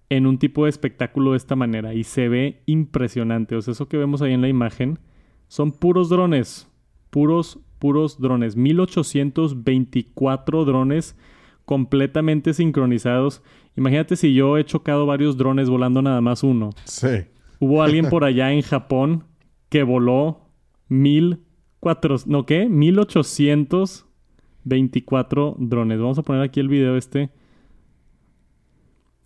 en 0.08 0.26
un 0.26 0.38
tipo 0.38 0.64
de 0.64 0.70
espectáculo 0.70 1.32
de 1.32 1.36
esta 1.38 1.56
manera 1.56 1.92
y 1.94 2.04
se 2.04 2.28
ve 2.28 2.62
impresionante. 2.66 3.56
O 3.56 3.62
sea, 3.62 3.72
eso 3.72 3.88
que 3.88 3.96
vemos 3.96 4.22
ahí 4.22 4.32
en 4.32 4.42
la 4.42 4.48
imagen 4.48 5.00
son 5.48 5.72
puros 5.72 6.08
drones, 6.08 6.70
puros, 7.10 7.58
puros 7.78 8.20
drones. 8.20 8.54
1824 8.56 10.64
drones 10.64 11.16
completamente 11.64 12.54
sincronizados. 12.54 13.42
Imagínate 13.76 14.14
si 14.16 14.32
yo 14.32 14.56
he 14.56 14.64
chocado 14.64 15.06
varios 15.06 15.36
drones 15.36 15.68
volando 15.68 16.00
nada 16.02 16.20
más 16.20 16.42
uno. 16.42 16.70
Sí. 16.84 17.26
Hubo 17.58 17.82
alguien 17.82 18.08
por 18.10 18.24
allá 18.24 18.52
en 18.52 18.62
Japón 18.62 19.24
que 19.68 19.82
voló 19.82 20.42
mil 20.88 21.40
cuatro, 21.80 22.16
¿no 22.26 22.46
qué? 22.46 22.68
1824 22.68 25.56
drones. 25.58 25.98
Vamos 25.98 26.18
a 26.18 26.22
poner 26.22 26.42
aquí 26.42 26.60
el 26.60 26.68
video 26.68 26.96
este 26.96 27.30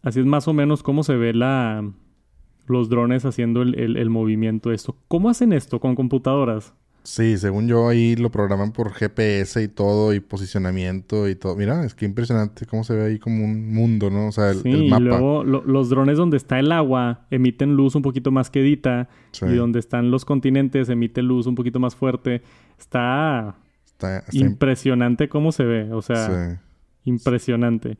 Así 0.02 0.20
es 0.20 0.26
más 0.26 0.48
o 0.48 0.52
menos 0.52 0.82
cómo 0.82 1.02
se 1.04 1.14
ve 1.16 1.34
la, 1.34 1.88
los 2.66 2.88
drones 2.88 3.24
haciendo 3.24 3.62
el, 3.62 3.74
el, 3.96 4.10
movimiento 4.10 4.72
esto. 4.72 4.96
¿Cómo 5.08 5.28
hacen 5.28 5.52
esto 5.52 5.78
con 5.80 5.94
computadoras? 5.94 6.72
Sí, 7.02 7.38
según 7.38 7.66
yo 7.66 7.88
ahí 7.88 8.14
lo 8.14 8.30
programan 8.30 8.72
por 8.72 8.92
GPS 8.92 9.62
y 9.62 9.68
todo, 9.68 10.12
y 10.12 10.20
posicionamiento 10.20 11.28
y 11.28 11.34
todo. 11.34 11.56
Mira, 11.56 11.82
es 11.84 11.94
que 11.94 12.04
impresionante 12.04 12.66
cómo 12.66 12.84
se 12.84 12.94
ve 12.94 13.04
ahí 13.04 13.18
como 13.18 13.42
un 13.42 13.72
mundo, 13.72 14.10
¿no? 14.10 14.28
O 14.28 14.32
sea, 14.32 14.50
el, 14.50 14.58
Sí, 14.58 14.68
el 14.70 14.82
y 14.84 14.90
mapa. 14.90 15.00
luego 15.02 15.42
lo- 15.44 15.64
los 15.64 15.88
drones 15.88 16.18
donde 16.18 16.36
está 16.36 16.58
el 16.58 16.70
agua 16.72 17.26
emiten 17.30 17.74
luz 17.74 17.94
un 17.94 18.02
poquito 18.02 18.30
más 18.30 18.50
quedita 18.50 19.08
Sí. 19.32 19.46
y 19.46 19.54
donde 19.54 19.78
están 19.78 20.10
los 20.10 20.26
continentes 20.26 20.90
emite 20.90 21.22
luz 21.22 21.46
un 21.46 21.54
poquito 21.54 21.80
más 21.80 21.96
fuerte. 21.96 22.42
Está 22.78 23.56
Está, 23.86 24.18
está 24.18 24.36
impresionante 24.36 25.28
cómo 25.30 25.52
se 25.52 25.64
ve, 25.64 25.92
o 25.92 26.00
sea, 26.02 26.26
sí. 26.50 26.58
impresionante. 27.04 27.96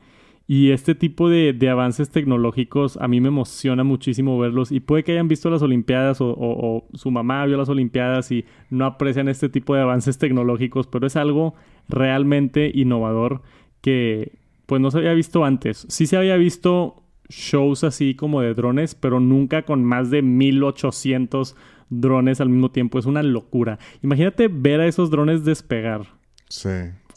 Y 0.53 0.73
este 0.73 0.97
tipo 0.97 1.29
de, 1.29 1.53
de 1.53 1.69
avances 1.69 2.11
tecnológicos 2.11 2.97
a 2.97 3.07
mí 3.07 3.21
me 3.21 3.29
emociona 3.29 3.85
muchísimo 3.85 4.37
verlos. 4.37 4.73
Y 4.73 4.81
puede 4.81 5.05
que 5.05 5.13
hayan 5.13 5.29
visto 5.29 5.49
las 5.49 5.63
Olimpiadas 5.63 6.21
o, 6.21 6.31
o- 6.31 6.67
o 6.89 6.89
su 6.97 7.13
mamá 7.13 7.47
vio 7.47 7.57
las 7.57 7.69
Olimpiadas 7.69 8.33
y 8.33 8.45
no 8.69 8.85
aprecian 8.85 9.29
este 9.29 9.49
tipo 9.49 9.77
de 9.77 9.83
avances 9.83 10.19
tecnológicos, 10.19 10.89
pero 10.89 11.07
es 11.07 11.15
algo 11.15 11.55
realmente 11.89 12.69
innovador 12.75 13.43
que 13.81 14.33
pues 14.67 14.81
no 14.81 14.91
se 14.91 14.99
había 14.99 15.15
visto 15.15 15.45
antes. 15.45 15.87
Sí 15.89 16.07
se 16.09 16.17
había 16.17 16.37
visto 16.37 17.03
shows 17.29 17.85
así 17.85 18.17
como 18.17 18.41
de 18.41 18.55
drones, 18.55 18.97
pero 18.97 19.21
nunca 19.21 19.63
con 19.63 19.85
más 19.85 20.11
de 20.11 20.23
1800 20.23 21.55
drones 21.91 22.41
al 22.41 22.49
mismo 22.49 22.73
tiempo. 22.73 22.99
Es 22.99 23.07
una 23.07 23.23
locura. 23.23 23.79
Imagínate 24.03 24.49
ver 24.49 24.81
a 24.81 24.87
esos 24.87 25.11
drones 25.11 25.45
despegar. 25.45 26.07
Sí. 26.49 26.69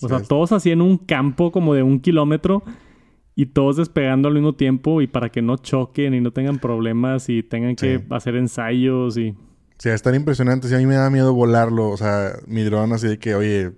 O 0.02 0.08
sea, 0.08 0.22
todos 0.22 0.52
así 0.52 0.70
en 0.70 0.82
un 0.82 0.98
campo 0.98 1.52
como 1.52 1.74
de 1.74 1.82
un 1.82 2.00
kilómetro 2.00 2.62
y 3.36 3.48
todos 3.48 3.78
despegando 3.78 4.28
al 4.28 4.34
mismo 4.36 4.54
tiempo 4.54 5.02
y 5.02 5.08
para 5.08 5.30
que 5.30 5.42
no 5.42 5.58
choquen 5.58 6.14
y 6.14 6.22
no 6.22 6.32
tengan 6.32 6.60
problemas 6.60 7.30
y 7.30 7.44
tengan 7.44 7.76
que 7.76 7.98
Sí. 8.00 8.06
hacer 8.12 8.36
ensayos 8.36 9.18
y... 9.18 9.34
Sí, 9.80 9.90
es 9.90 10.02
tan 10.04 10.16
impresionante. 10.16 10.68
Sí, 10.68 10.76
a 10.76 10.78
mí 10.78 10.86
me 10.86 10.96
da 10.96 11.10
miedo 11.10 11.34
volarlo. 11.34 11.90
O 11.90 11.98
sea, 11.98 12.34
mi 12.48 12.62
dron 12.64 12.94
así 12.94 13.08
de 13.08 13.18
que, 13.20 13.36
oye, 13.36 13.72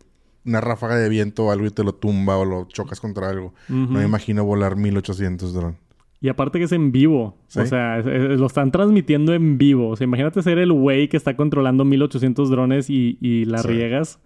una 0.46 0.62
ráfaga 0.62 0.98
de 0.98 1.10
viento 1.10 1.46
o 1.46 1.52
algo 1.52 1.66
y 1.66 1.72
te 1.72 1.84
lo 1.84 1.96
tumba 1.96 2.38
o 2.38 2.46
lo 2.46 2.66
chocas 2.68 3.00
contra 3.00 3.30
algo. 3.30 3.54
No 3.70 3.88
me 3.88 4.04
imagino 4.06 4.44
volar 4.46 4.76
1800 4.76 5.54
dron. 5.54 5.78
Y 6.22 6.30
aparte 6.30 6.60
que 6.60 6.66
es 6.66 6.72
en 6.72 6.92
vivo. 6.92 7.38
Sí. 7.48 7.60
O 7.60 7.66
sea, 7.66 8.00
es- 8.00 8.06
es- 8.06 8.40
lo 8.40 8.46
están 8.46 8.72
transmitiendo 8.72 9.34
en 9.34 9.58
vivo. 9.58 9.90
O 9.90 9.96
sea, 9.96 10.06
imagínate 10.06 10.42
ser 10.44 10.58
el 10.60 10.72
güey 10.74 11.08
que 11.08 11.18
está 11.18 11.36
controlando 11.36 11.86
1800 11.86 12.50
drones 12.50 12.90
y, 12.90 13.18
y 13.22 13.46
la 13.46 13.60
Sí. 13.60 13.68
riegas. 13.70 14.20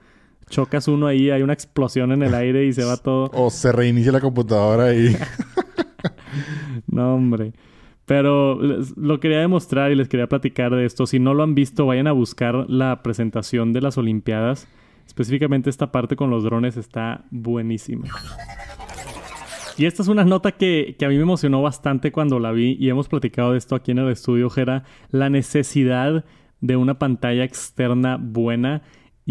Chocas 0.50 0.88
uno 0.88 1.08
ahí, 1.08 1.30
hay 1.30 1.42
una 1.42 1.54
explosión 1.54 2.12
en 2.12 2.24
el 2.24 2.34
aire 2.34 2.66
y 2.66 2.74
se 2.74 2.84
va 2.84 2.98
todo. 3.04 3.30
O 3.34 3.50
se 3.50 3.72
reinicia 3.72 4.12
la 4.12 4.20
computadora 4.22 4.94
y... 4.96 5.16
No, 6.88 7.16
hombre. 7.16 7.54
Pero 8.06 8.62
les- 8.62 8.96
lo 8.98 9.20
quería 9.20 9.40
demostrar 9.40 9.92
y 9.92 9.96
les 9.96 10.08
quería 10.08 10.28
platicar 10.28 10.74
de 10.76 10.86
esto. 10.86 11.06
Si 11.06 11.20
no 11.20 11.34
lo 11.34 11.44
han 11.44 11.56
visto, 11.56 11.86
vayan 11.86 12.08
a 12.08 12.12
buscar 12.12 12.66
la 12.70 13.02
presentación 13.04 13.74
de 13.74 13.82
las 13.82 13.98
Olimpiadas. 13.98 14.68
Específicamente 15.06 15.70
esta 15.70 15.92
parte 15.92 16.16
con 16.16 16.30
los 16.30 16.44
drones 16.44 16.78
está 16.78 17.26
buenísima. 17.32 18.06
Y 19.78 19.86
esta 19.86 20.02
es 20.04 20.08
una 20.10 20.26
nota 20.26 20.52
que, 20.52 20.96
que 21.00 21.06
a 21.06 21.10
mí 21.10 21.16
me 21.16 21.22
emocionó 21.22 21.62
bastante 21.62 22.12
cuando 22.12 22.40
la 22.40 22.52
vi 22.52 22.76
y 22.80 22.90
hemos 22.90 23.08
platicado 23.08 23.54
de 23.54 23.58
esto 23.58 23.76
aquí 23.76 23.92
en 23.92 24.00
el 24.00 24.10
estudio, 24.10 24.50
Jera. 24.50 24.84
La 25.12 25.30
necesidad 25.30 26.26
de 26.62 26.76
una 26.76 27.00
pantalla 27.00 27.44
externa 27.44 28.18
buena 28.20 28.82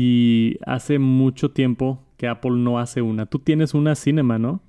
y 0.00 0.60
hace 0.64 1.00
mucho 1.00 1.50
tiempo 1.50 2.04
que 2.16 2.28
Apple 2.28 2.52
no 2.52 2.78
hace 2.78 3.02
una. 3.02 3.26
Tú 3.26 3.40
tienes 3.40 3.74
una 3.74 3.96
Cinema, 3.96 4.38
¿no? 4.38 4.62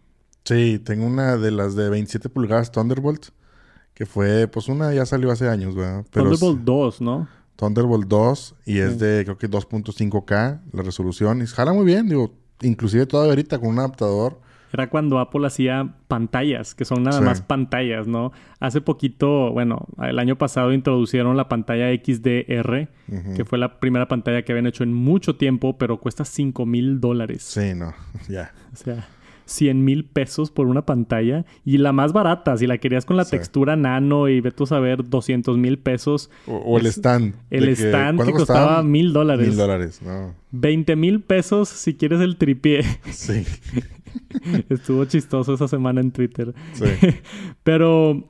Sí, 0.43 0.79
tengo 0.79 1.05
una 1.05 1.37
de 1.37 1.51
las 1.51 1.75
de 1.75 1.87
27 1.87 2.29
pulgadas 2.29 2.71
Thunderbolt. 2.71 3.27
Que 3.93 4.07
fue, 4.07 4.47
pues 4.47 4.69
una 4.69 4.91
ya 4.91 5.05
salió 5.05 5.29
hace 5.29 5.47
años, 5.47 5.75
¿verdad? 5.75 6.03
Thunderbolt 6.09 6.61
2, 6.63 7.01
¿no? 7.01 7.27
Thunderbolt 7.57 8.07
2 8.07 8.55
y 8.65 8.79
es 8.79 8.97
de 8.97 9.23
creo 9.23 9.37
que 9.37 9.47
2.5K 9.47 10.61
la 10.73 10.81
resolución 10.81 11.43
y 11.43 11.45
jala 11.45 11.73
muy 11.73 11.85
bien, 11.85 12.09
digo, 12.09 12.33
inclusive 12.63 13.05
todavía 13.05 13.33
ahorita 13.33 13.59
con 13.59 13.69
un 13.69 13.79
adaptador. 13.79 14.41
Era 14.71 14.89
cuando 14.89 15.19
Apple 15.19 15.45
hacía 15.47 15.95
pantallas, 16.07 16.75
que 16.75 16.85
son 16.85 17.03
nada 17.03 17.19
Sí. 17.19 17.23
más 17.23 17.41
pantallas, 17.41 18.07
¿no? 18.07 18.31
Hace 18.59 18.81
poquito, 18.81 19.51
bueno, 19.51 19.87
el 20.03 20.19
año 20.19 20.37
pasado 20.37 20.73
introducieron 20.73 21.35
la 21.37 21.49
pantalla 21.49 21.89
XDR, 21.91 22.87
que 23.35 23.45
fue 23.45 23.57
la 23.57 23.79
primera 23.79 24.07
pantalla 24.07 24.43
que 24.43 24.51
habían 24.51 24.67
hecho 24.67 24.83
en 24.83 24.93
mucho 24.93 25.35
tiempo, 25.37 25.77
pero 25.77 25.97
cuesta 25.99 26.25
5 26.25 26.65
mil 26.65 26.99
dólares. 26.99 27.43
Sí, 27.43 27.73
no, 27.75 27.93
ya. 28.29 28.51
O 28.73 28.75
sea, 28.75 29.07
100 29.49 29.83
mil 29.83 30.05
pesos 30.05 30.51
por 30.51 30.67
una 30.67 30.85
pantalla. 30.85 31.45
Y 31.65 31.77
la 31.79 31.91
más 31.91 32.13
barata, 32.13 32.55
si 32.57 32.67
la 32.67 32.77
querías 32.77 33.05
con 33.05 33.17
la 33.17 33.25
Sí. 33.25 33.31
textura 33.31 33.75
nano 33.75 34.29
y 34.29 34.39
vete 34.41 34.63
a 34.63 34.67
saber 34.67 35.07
200 35.09 35.57
mil 35.57 35.77
pesos. 35.79 36.29
O, 36.47 36.55
o 36.57 36.77
el 36.79 36.85
stand. 36.85 37.35
El 37.49 37.67
stand 37.69 38.17
¿cuánto 38.17 38.33
que 38.33 38.39
costaba 38.39 38.83
mil 38.83 39.11
dólares. 39.13 39.47
Mil 39.47 39.57
dólares, 39.57 40.01
no. 40.01 40.33
20 40.51 40.95
mil 40.95 41.21
pesos 41.21 41.69
si 41.69 41.95
quieres 41.95 42.21
el 42.21 42.37
tripié. 42.37 42.83
Sí, 43.11 43.43
Estuvo 44.69 45.05
chistoso 45.05 45.53
esa 45.53 45.67
semana 45.67 46.01
en 46.01 46.11
Twitter. 46.11 46.53
sí. 46.73 46.85
Pero 47.63 48.27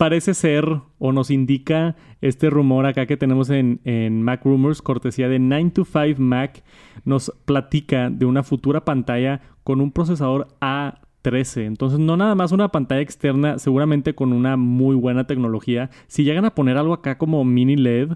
parece 0.00 0.32
ser 0.32 0.80
o 0.98 1.12
nos 1.12 1.30
indica 1.30 1.94
este 2.22 2.48
rumor 2.48 2.86
acá 2.86 3.04
que 3.04 3.18
tenemos 3.18 3.50
en, 3.50 3.82
en 3.84 4.22
Mac 4.22 4.42
Rumors, 4.46 4.80
cortesía 4.80 5.28
de 5.28 5.38
9to5 5.38 6.16
Mac, 6.16 6.64
nos 7.04 7.30
platica 7.44 8.08
de 8.08 8.24
una 8.24 8.42
futura 8.42 8.86
pantalla 8.86 9.42
con 9.62 9.82
un 9.82 9.92
procesador 9.92 10.48
A13. 10.62 11.66
Entonces, 11.66 11.98
no 11.98 12.16
nada 12.16 12.34
más 12.34 12.50
una 12.50 12.68
pantalla 12.68 13.02
externa, 13.02 13.58
seguramente 13.58 14.14
con 14.14 14.32
una 14.32 14.56
muy 14.56 14.96
buena 14.96 15.26
tecnología. 15.26 15.90
Si 16.06 16.24
llegan 16.24 16.46
a 16.46 16.54
poner 16.54 16.78
algo 16.78 16.94
acá 16.94 17.18
como 17.18 17.44
mini 17.44 17.76
LED, 17.76 18.12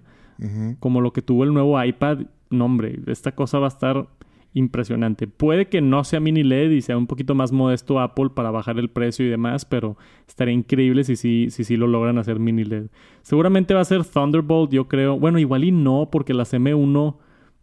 como 0.81 1.03
lo 1.03 1.12
que 1.12 1.21
tuvo 1.21 1.45
el 1.45 1.53
nuevo 1.53 1.85
iPad, 1.85 2.21
no 2.49 2.64
hombre, 2.64 2.99
esta 3.09 3.33
cosa 3.33 3.59
va 3.59 3.67
a 3.67 3.69
estar 3.69 4.07
impresionante. 4.54 5.26
Puede 5.26 5.66
que 5.66 5.80
no 5.80 6.04
sea 6.04 6.20
mini 6.20 6.42
LED 6.42 6.70
y 6.70 6.80
sea 6.80 6.96
un 6.96 7.06
poquito 7.06 7.34
más 7.34 7.52
modesto 7.52 8.00
Apple 8.00 8.30
para 8.34 8.50
bajar 8.50 8.78
el 8.78 8.88
precio 8.88 9.26
y 9.26 9.28
demás, 9.28 9.64
pero 9.64 9.99
estaría 10.26 10.54
increíble 10.54 11.04
si 11.04 11.16
sí 11.16 11.49
si, 11.50 11.64
sí 11.64 11.76
lo 11.76 11.87
logran 11.87 12.16
hacer 12.18 12.38
mini 12.38 12.64
LED. 12.64 12.87
Seguramente 13.23 13.75
va 13.75 13.80
a 13.80 13.84
ser 13.84 14.04
Thunderbolt, 14.04 14.73
yo 14.73 14.88
creo. 14.88 15.18
Bueno, 15.18 15.38
igual 15.38 15.64
y 15.64 15.73
no, 15.73 16.08
porque 16.11 16.32
las 16.34 16.54
M1 16.54 17.16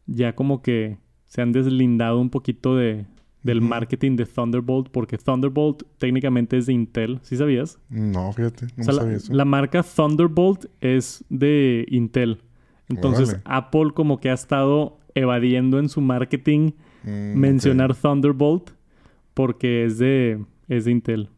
ya 0.06 0.36
como 0.36 0.62
que 0.62 0.98
se 1.26 1.42
han 1.42 1.54
deslindado 1.54 2.20
un 2.20 2.30
poquito 2.30 2.76
de, 2.76 3.06
del 3.42 3.62
marketing 3.62 4.18
de 4.18 4.26
Thunderbolt, 4.26 4.90
porque 4.90 5.18
Thunderbolt 5.18 5.84
técnicamente 5.98 6.58
es 6.58 6.66
de 6.66 6.74
Intel, 6.74 7.20
¿sí 7.24 7.38
sabías? 7.38 7.80
No, 7.90 8.34
fíjate, 8.34 8.68
no 8.76 8.82
O 8.82 8.84
sea, 8.84 8.94
sabía 8.94 9.12
la, 9.12 9.18
eso. 9.18 9.34
la 9.34 9.46
marca 9.46 9.82
Thunderbolt 9.84 10.66
es 10.82 11.24
de 11.30 11.86
Intel. 11.90 12.42
Entonces 12.90 13.30
Órale. 13.30 13.42
Apple 13.46 13.92
como 13.94 14.20
que 14.20 14.30
ha 14.30 14.34
estado 14.34 15.00
evadiendo 15.16 15.80
en 15.80 15.90
su 15.90 16.02
marketing 16.02 16.72
Mm, 17.04 17.38
mencionar. 17.38 17.96
Thunderbolt 17.96 18.72
porque 19.34 19.86
es 19.86 19.98
de, 19.98 20.44
es 20.68 20.86
de 20.86 20.92
Intel. 20.92 21.30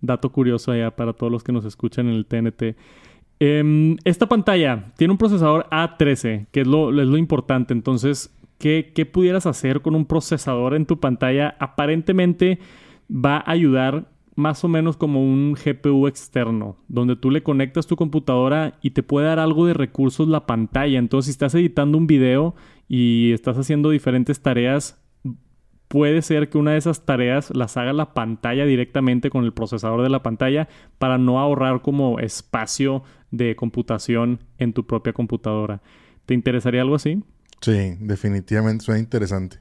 Dato 0.00 0.30
curioso 0.30 0.72
allá 0.72 0.94
para 0.94 1.12
todos 1.14 1.32
los 1.32 1.42
que 1.42 1.52
nos 1.52 1.64
escuchan 1.64 2.08
en 2.08 2.14
el 2.14 2.26
TNT. 2.26 2.76
Em, 3.40 3.96
esta 4.04 4.28
pantalla 4.28 4.92
tiene 4.96 5.12
un 5.12 5.18
procesador 5.18 5.66
A13, 5.70 6.46
que 6.52 6.60
es 6.60 6.66
lo, 6.66 6.90
es 6.90 7.08
lo 7.08 7.16
importante. 7.16 7.72
Entonces, 7.72 8.32
¿qué, 8.58 8.92
¿qué 8.94 9.06
pudieras 9.06 9.46
hacer 9.46 9.80
con 9.80 9.94
un 9.94 10.04
procesador 10.04 10.74
en 10.74 10.86
tu 10.86 11.00
pantalla? 11.00 11.56
Aparentemente 11.58 12.58
va 13.10 13.38
a 13.38 13.50
ayudar 13.50 14.06
más 14.36 14.64
o 14.64 14.68
menos 14.68 14.96
como 14.96 15.22
un 15.22 15.54
GPU 15.54 16.06
externo, 16.08 16.76
donde 16.88 17.16
tú 17.16 17.30
le 17.30 17.42
conectas 17.42 17.86
tu 17.86 17.96
computadora 17.96 18.78
y 18.82 18.90
te 18.90 19.02
puede 19.02 19.28
dar 19.28 19.38
algo 19.38 19.66
de 19.66 19.74
recursos 19.74 20.28
la 20.28 20.46
pantalla. 20.46 20.98
Entonces, 20.98 21.26
si 21.26 21.30
estás 21.32 21.54
editando 21.54 21.96
un 21.96 22.06
video 22.06 22.54
y 22.88 23.32
estás 23.32 23.56
haciendo 23.58 23.90
diferentes 23.90 24.40
tareas, 24.40 24.98
puede 25.88 26.22
ser 26.22 26.48
que 26.48 26.58
una 26.58 26.72
de 26.72 26.78
esas 26.78 27.04
tareas 27.04 27.50
las 27.54 27.76
haga 27.76 27.92
la 27.92 28.14
pantalla 28.14 28.64
directamente 28.64 29.30
con 29.30 29.44
el 29.44 29.52
procesador 29.52 30.02
de 30.02 30.08
la 30.08 30.22
pantalla 30.22 30.68
para 30.98 31.18
no 31.18 31.38
ahorrar 31.38 31.82
como 31.82 32.18
espacio 32.18 33.04
de 33.30 33.56
computación 33.56 34.40
en 34.58 34.72
tu 34.72 34.86
propia 34.86 35.12
computadora. 35.12 35.82
¿Te 36.26 36.34
interesaría 36.34 36.82
algo 36.82 36.96
así? 36.96 37.22
Sí, 37.60 37.96
definitivamente 38.00 38.84
suena 38.84 39.00
interesante. 39.00 39.58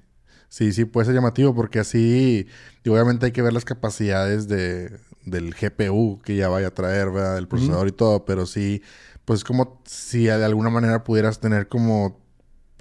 Sí, 0.49 0.71
sí, 0.71 0.85
puede 0.85 1.05
ser 1.05 1.15
llamativo 1.15 1.55
porque 1.55 1.79
así, 1.79 2.47
y 2.83 2.89
obviamente 2.89 3.25
hay 3.25 3.31
que 3.31 3.41
ver 3.41 3.53
las 3.53 3.65
capacidades 3.65 4.47
de, 4.47 4.99
del 5.25 5.53
GPU 5.53 6.21
que 6.23 6.35
ya 6.35 6.49
vaya 6.49 6.67
a 6.67 6.73
traer, 6.73 7.09
¿verdad? 7.11 7.35
Del 7.35 7.47
procesador 7.47 7.87
y 7.87 7.91
todo, 7.91 8.25
pero 8.25 8.45
sí, 8.45 8.81
pues 9.25 9.39
es 9.39 9.43
como 9.43 9.81
si 9.85 10.25
de 10.25 10.45
alguna 10.45 10.69
manera 10.69 11.03
pudieras 11.03 11.39
tener 11.39 11.67
como, 11.67 12.22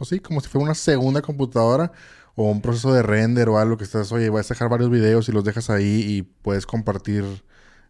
pues 0.02 0.08
sí, 0.08 0.18
como 0.18 0.40
si 0.40 0.48
fuera 0.48 0.64
una 0.64 0.74
segunda 0.74 1.22
computadora 1.22 1.92
o 2.34 2.50
un 2.50 2.60
proceso 2.60 2.92
de 2.92 3.04
render 3.04 3.48
o 3.48 3.58
algo 3.58 3.76
que 3.76 3.84
estás, 3.84 4.10
oye, 4.10 4.30
vas 4.30 4.50
a 4.50 4.54
dejar 4.54 4.68
varios 4.68 4.90
videos 4.90 5.28
y 5.28 5.32
los 5.32 5.44
dejas 5.44 5.70
ahí 5.70 6.02
y 6.04 6.22
puedes 6.22 6.66
compartir, 6.66 7.24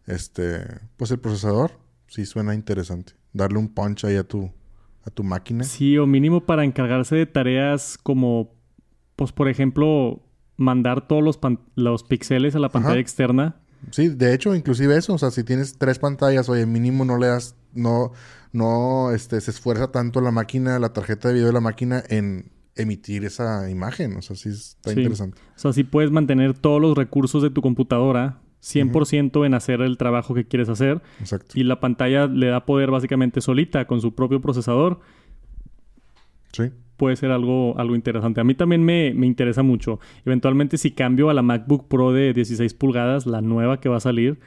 este, 0.05 0.63
pues 0.95 1.09
el 1.09 1.17
procesador. 1.17 1.71
Sí, 2.05 2.27
suena 2.27 2.53
interesante. 2.53 3.13
Darle 3.31 3.57
un 3.57 3.67
punch 3.67 4.05
ahí 4.05 4.15
a 4.15 4.23
tu, 4.23 4.51
a 5.03 5.09
tu 5.09 5.23
máquina. 5.23 5.63
Sí, 5.63 5.97
o 5.97 6.05
mínimo 6.05 6.45
para 6.45 6.63
encargarse 6.63 7.15
de 7.15 7.25
tareas 7.25 7.97
como, 7.97 8.53
pues 9.15 9.31
por 9.31 9.49
ejemplo, 9.49 10.21
mandar 10.55 11.07
todos 11.07 11.23
los, 11.23 11.39
los 11.73 12.03
píxeles 12.03 12.55
a 12.55 12.59
la 12.59 12.69
pantalla 12.69 12.93
Ajá. 12.93 13.01
externa. 13.01 13.55
Sí, 13.89 14.09
de 14.09 14.35
hecho, 14.35 14.53
inclusive 14.53 14.95
eso, 14.95 15.15
o 15.15 15.17
sea, 15.17 15.31
si 15.31 15.43
tienes 15.43 15.79
tres 15.79 15.97
pantallas, 15.97 16.47
oye, 16.47 16.67
mínimo 16.67 17.05
no 17.05 17.17
le 17.17 17.25
das, 17.25 17.55
no, 17.73 18.11
no, 18.51 19.11
este, 19.11 19.39
se 19.41 19.51
esfuerza 19.51 19.91
tanto 19.91 20.21
la 20.21 20.31
máquina, 20.31 20.79
la 20.79 20.93
tarjeta 20.93 21.27
de 21.27 21.35
video 21.35 21.47
de 21.47 21.53
la 21.53 21.61
máquina 21.61 22.03
en 22.09 22.51
emitir 22.75 23.25
esa 23.25 23.69
imagen. 23.69 24.15
O 24.17 24.21
sea, 24.21 24.35
sí 24.35 24.49
está 24.49 24.91
interesante. 24.91 25.39
O 25.55 25.59
sea, 25.59 25.73
sí 25.73 25.83
puedes 25.83 26.11
mantener 26.11 26.53
todos 26.57 26.81
los 26.81 26.97
recursos 26.97 27.43
de 27.43 27.49
tu 27.49 27.61
computadora 27.61 28.39
100% 28.63 29.45
en 29.45 29.53
hacer 29.53 29.81
el 29.81 29.97
trabajo 29.97 30.33
que 30.33 30.45
quieres 30.45 30.69
hacer. 30.69 31.01
Exacto. 31.19 31.53
Y 31.55 31.63
la 31.63 31.79
pantalla 31.79 32.27
le 32.27 32.47
da 32.47 32.65
poder 32.65 32.91
básicamente 32.91 33.41
solita 33.41 33.85
con 33.85 34.01
su 34.01 34.15
propio 34.15 34.41
procesador. 34.41 35.01
Sí. 36.53 36.71
Puede 36.95 37.15
ser 37.15 37.31
algo, 37.31 37.77
algo 37.77 37.95
interesante. 37.95 38.39
A 38.39 38.43
mí 38.43 38.55
también 38.55 38.83
me, 38.83 39.13
me 39.13 39.27
interesa 39.27 39.63
mucho. 39.63 39.99
Eventualmente 40.25 40.77
si 40.77 40.91
cambio 40.91 41.29
a 41.29 41.33
la 41.33 41.41
MacBook 41.41 41.87
Pro 41.87 42.13
de 42.13 42.33
16 42.33 42.73
pulgadas, 42.75 43.25
la 43.25 43.41
nueva 43.41 43.81
que 43.81 43.89
va 43.89 43.97
a 43.97 43.99
salir, 43.99 44.39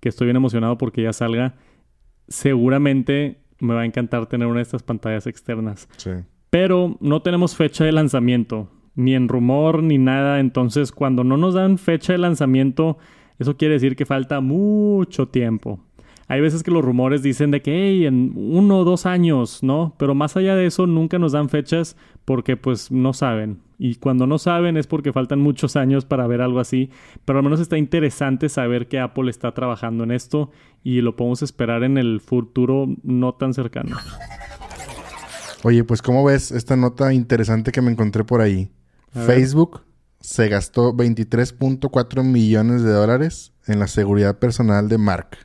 que 0.00 0.08
estoy 0.08 0.26
bien 0.26 0.36
emocionado 0.36 0.78
porque 0.78 1.02
ya 1.02 1.12
salga, 1.12 1.56
seguramente 2.28 3.40
me 3.60 3.74
va 3.74 3.82
a 3.82 3.86
encantar 3.86 4.26
tener 4.26 4.46
una 4.46 4.56
de 4.56 4.62
estas 4.62 4.82
pantallas 4.82 5.26
externas. 5.26 5.88
Sí. 5.96 6.10
Pero 6.50 6.96
no 7.00 7.22
tenemos 7.22 7.56
fecha 7.56 7.84
de 7.84 7.92
lanzamiento, 7.92 8.70
ni 8.94 9.14
en 9.14 9.28
rumor, 9.28 9.82
ni 9.82 9.98
nada. 9.98 10.40
Entonces, 10.40 10.92
cuando 10.92 11.24
no 11.24 11.36
nos 11.36 11.54
dan 11.54 11.78
fecha 11.78 12.12
de 12.12 12.18
lanzamiento, 12.18 12.98
eso 13.38 13.56
quiere 13.56 13.74
decir 13.74 13.96
que 13.96 14.06
falta 14.06 14.40
mucho 14.40 15.28
tiempo. 15.28 15.80
Hay 16.26 16.40
veces 16.40 16.62
que 16.62 16.70
los 16.70 16.84
rumores 16.84 17.22
dicen 17.22 17.50
de 17.50 17.60
que, 17.60 17.72
hey, 17.72 18.06
en 18.06 18.32
uno 18.34 18.78
o 18.78 18.84
dos 18.84 19.06
años, 19.06 19.62
¿no? 19.62 19.94
Pero 19.98 20.14
más 20.14 20.36
allá 20.36 20.56
de 20.56 20.66
eso, 20.66 20.86
nunca 20.86 21.18
nos 21.18 21.32
dan 21.32 21.48
fechas 21.48 21.96
porque 22.24 22.56
pues 22.56 22.90
no 22.90 23.12
saben. 23.12 23.60
Y 23.78 23.96
cuando 23.96 24.26
no 24.26 24.38
saben 24.38 24.76
es 24.76 24.86
porque 24.86 25.12
faltan 25.12 25.40
muchos 25.40 25.76
años 25.76 26.04
para 26.04 26.26
ver 26.26 26.40
algo 26.40 26.60
así. 26.60 26.90
Pero 27.24 27.38
al 27.38 27.44
menos 27.44 27.60
está 27.60 27.76
interesante 27.76 28.48
saber 28.48 28.88
que 28.88 29.00
Apple 29.00 29.30
está 29.30 29.52
trabajando 29.52 30.04
en 30.04 30.12
esto 30.12 30.50
y 30.82 31.00
lo 31.00 31.16
podemos 31.16 31.42
esperar 31.42 31.82
en 31.82 31.98
el 31.98 32.20
futuro 32.20 32.86
no 33.02 33.34
tan 33.34 33.52
cercano. 33.52 33.96
Oye, 35.64 35.82
pues 35.84 36.02
¿cómo 36.02 36.24
ves 36.24 36.52
esta 36.52 36.76
nota 36.76 37.12
interesante 37.12 37.72
que 37.72 37.80
me 37.80 37.90
encontré 37.90 38.24
por 38.24 38.40
ahí? 38.40 38.70
Facebook 39.12 39.82
se 40.20 40.48
gastó 40.48 40.94
23.4 40.94 42.22
millones 42.22 42.82
de 42.82 42.90
dólares 42.92 43.52
en 43.66 43.78
la 43.78 43.86
seguridad 43.86 44.38
personal 44.38 44.88
de 44.88 44.98
Mark. 44.98 45.38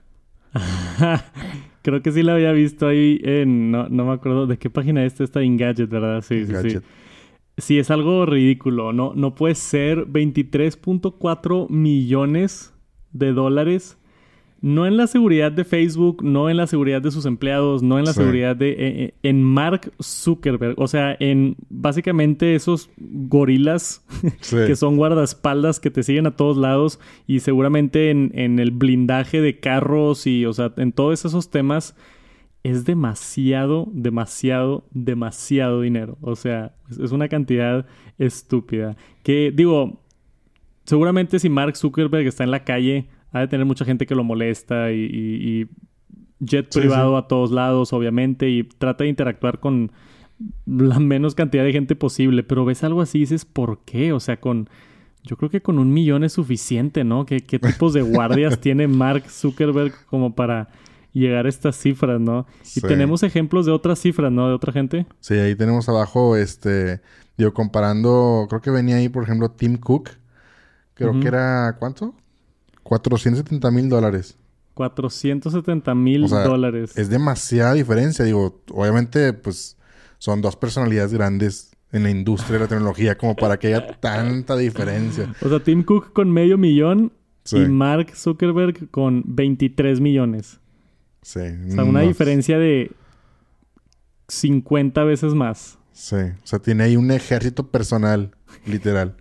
Creo 1.82 2.02
que 2.02 2.12
sí 2.12 2.24
la 2.24 2.34
había 2.34 2.52
visto 2.52 2.88
ahí 2.88 3.20
en... 3.24 3.72
No, 3.72 3.88
me 3.90 4.12
acuerdo 4.12 4.48
de 4.48 4.58
qué 4.58 4.70
página 4.70 5.06
es 5.06 5.20
esta 5.22 5.42
Engadget, 5.42 5.90
¿verdad? 5.90 6.22
Sí, 6.22 6.46
sí, 6.46 6.54
sí. 6.62 6.80
Sí, 7.58 7.78
es 7.78 7.92
algo 7.92 8.26
ridículo. 8.26 8.94
No, 8.94 9.14
no 9.16 9.36
puede 9.36 9.56
ser 9.56 10.08
23.4 10.08 11.70
millones 11.70 12.74
de 13.12 13.34
dólares 13.34 13.99
no 14.62 14.86
en 14.86 14.98
la 14.98 15.08
seguridad 15.08 15.52
de 15.52 15.64
Facebook, 15.64 16.24
no 16.24 16.50
en 16.50 16.58
la 16.58 16.68
seguridad 16.68 17.02
de 17.02 17.12
sus 17.12 17.26
empleados, 17.26 17.82
no 17.82 17.98
en 17.98 18.06
la 18.06 18.14
seguridad 18.14 18.56
de... 18.56 18.72
Eh, 18.72 18.76
eh, 18.80 19.14
en 19.24 19.42
Mark 19.44 19.92
Zuckerberg. 20.02 20.76
O 20.78 20.88
sea, 20.88 21.16
en 21.20 21.56
básicamente 21.70 22.56
esos 22.56 22.90
gorilas 22.98 24.04
que 24.50 24.76
son 24.76 24.98
guardaespaldas 24.98 25.80
que 25.80 25.92
te 25.92 26.04
siguen 26.04 26.28
a 26.28 26.36
todos 26.36 26.58
lados 26.58 27.00
y 27.26 27.40
seguramente 27.40 28.10
en, 28.10 28.32
en, 28.36 28.60
el 28.60 28.72
blindaje 28.72 29.42
de 29.42 29.60
carros 29.60 30.28
y, 30.28 30.46
o 30.46 30.54
sea, 30.54 30.74
en 30.76 30.92
todos 30.92 31.24
esos 31.24 31.50
temas 31.50 31.96
es 32.64 32.84
demasiado, 32.84 33.88
demasiado, 33.94 34.84
demasiado 34.92 35.82
dinero. 35.82 36.18
O 36.22 36.36
sea, 36.36 36.74
es 36.90 37.12
una 37.12 37.30
cantidad 37.30 37.86
estúpida. 38.18 38.98
Que 39.24 39.54
digo, 39.56 40.02
seguramente 40.84 41.40
si 41.40 41.50
Mark 41.50 41.78
Zuckerberg 41.78 42.28
está 42.28 42.44
en 42.44 42.52
la 42.52 42.66
calle 42.66 43.08
ha 43.32 43.40
de 43.40 43.48
tener 43.48 43.66
mucha 43.66 43.86
gente 43.86 44.06
que 44.06 44.16
lo 44.16 44.24
molesta 44.24 44.92
y, 44.92 45.68
jet 46.40 46.74
privado 46.74 47.18
a 47.18 47.28
todos 47.28 47.52
lados, 47.52 47.92
obviamente, 47.92 48.50
y 48.50 48.64
trata 48.64 49.04
de 49.04 49.10
interactuar 49.10 49.60
con 49.60 49.92
la 50.66 51.00
menos 51.00 51.36
cantidad 51.36 51.64
de 51.64 51.74
gente 51.74 51.96
posible. 51.96 52.44
Pero 52.44 52.66
ves 52.66 52.84
algo 52.84 53.02
así 53.02 53.20
y 53.20 53.22
dices, 53.22 53.46
¿por 53.46 53.80
qué? 53.84 54.14
O 54.14 54.20
sea, 54.20 54.40
con... 54.40 54.70
Yo 55.22 55.36
creo 55.36 55.50
que 55.50 55.62
con 55.62 55.80
un 55.80 55.94
millón 55.94 56.24
es 56.24 56.34
suficiente, 56.34 57.04
¿no? 57.04 57.26
¿Qué, 57.26 57.42
tipos 57.42 57.94
de 57.94 58.02
guardias 58.02 58.60
tiene 58.62 58.88
Mark 58.88 59.30
Zuckerberg 59.30 59.94
como 60.06 60.34
para 60.34 60.70
llegar 61.12 61.46
a 61.46 61.50
estas 61.50 61.76
cifras, 61.76 62.22
¿no? 62.22 62.48
Y 62.74 62.80
tenemos 62.80 63.24
ejemplos 63.24 63.66
de 63.66 63.74
otras 63.74 64.00
cifras, 64.00 64.32
¿no? 64.32 64.48
De 64.48 64.54
otra 64.54 64.72
gente. 64.72 65.06
Sí, 65.20 65.34
ahí 65.34 65.56
tenemos 65.56 65.90
abajo, 65.90 66.38
este, 66.38 67.02
digo, 67.38 67.54
comparando, 67.54 68.46
creo 68.48 68.62
que 68.62 68.72
venía 68.72 68.96
ahí, 68.96 69.10
por 69.10 69.24
ejemplo, 69.24 69.52
Tim 69.52 69.78
Cook. 69.78 70.12
Creo 70.94 71.20
que 71.20 71.28
era, 71.28 71.76
¿cuánto? 71.80 72.14
470 72.90 73.70
mil 73.70 73.88
dólares. 73.88 74.36
470 74.74 75.94
mil 75.94 76.28
dólares. 76.28 76.98
Es 76.98 77.08
demasiada 77.10 77.74
diferencia. 77.74 78.26
Digo, 78.26 78.64
obviamente, 78.72 79.32
pues 79.34 79.78
son 80.18 80.42
dos 80.42 80.56
personalidades 80.56 81.14
grandes 81.14 81.70
en 81.92 82.02
la 82.02 82.10
industria 82.10 82.54
de 82.54 82.60
la 82.64 82.68
tecnología 82.68 83.16
como 83.16 83.36
para 83.36 83.60
que 83.60 83.68
haya 83.68 84.00
tanta 84.00 84.58
diferencia. 84.58 85.32
O 85.40 85.50
sea, 85.50 85.60
Tim 85.60 85.84
Cook 85.84 86.14
con 86.14 86.32
medio 86.32 86.58
millón 86.58 87.14
y 87.52 87.60
Mark 87.60 88.16
Zuckerberg 88.16 88.90
con 88.90 89.24
23 89.28 90.02
millones. 90.02 90.60
Sí. 91.22 91.42
O 91.68 91.72
sea, 91.72 91.84
una 91.84 92.02
diferencia 92.02 92.58
de 92.58 92.92
50 94.30 95.04
veces 95.04 95.36
más. 95.36 95.78
Sí. 95.92 96.16
O 96.16 96.48
sea, 96.48 96.58
tiene 96.58 96.86
ahí 96.86 96.96
un 96.96 97.12
ejército 97.12 97.68
personal, 97.68 98.32
literal. 98.66 99.16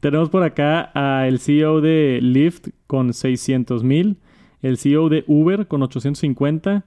Tenemos 0.00 0.30
por 0.30 0.42
acá 0.42 0.80
al 0.80 1.38
CEO 1.38 1.80
de 1.80 2.18
Lyft 2.22 2.68
con 2.86 3.12
600 3.12 3.84
mil. 3.84 4.16
El 4.62 4.78
CEO 4.78 5.08
de 5.08 5.24
Uber 5.26 5.66
con 5.68 5.82
850. 5.82 6.84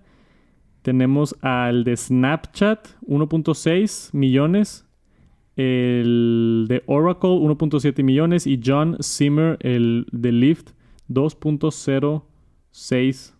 Tenemos 0.81 1.35
al 1.41 1.83
de 1.83 1.97
Snapchat 1.97 2.87
1.6 3.07 4.09
millones. 4.13 4.85
El 5.55 6.65
de 6.67 6.81
Oracle 6.87 7.29
1.7 7.29 8.03
millones. 8.03 8.47
Y 8.47 8.59
John 8.63 8.97
Zimmer, 9.01 9.57
el 9.61 10.07
de 10.11 10.31
Lyft 10.31 10.71
2.06 11.09 13.33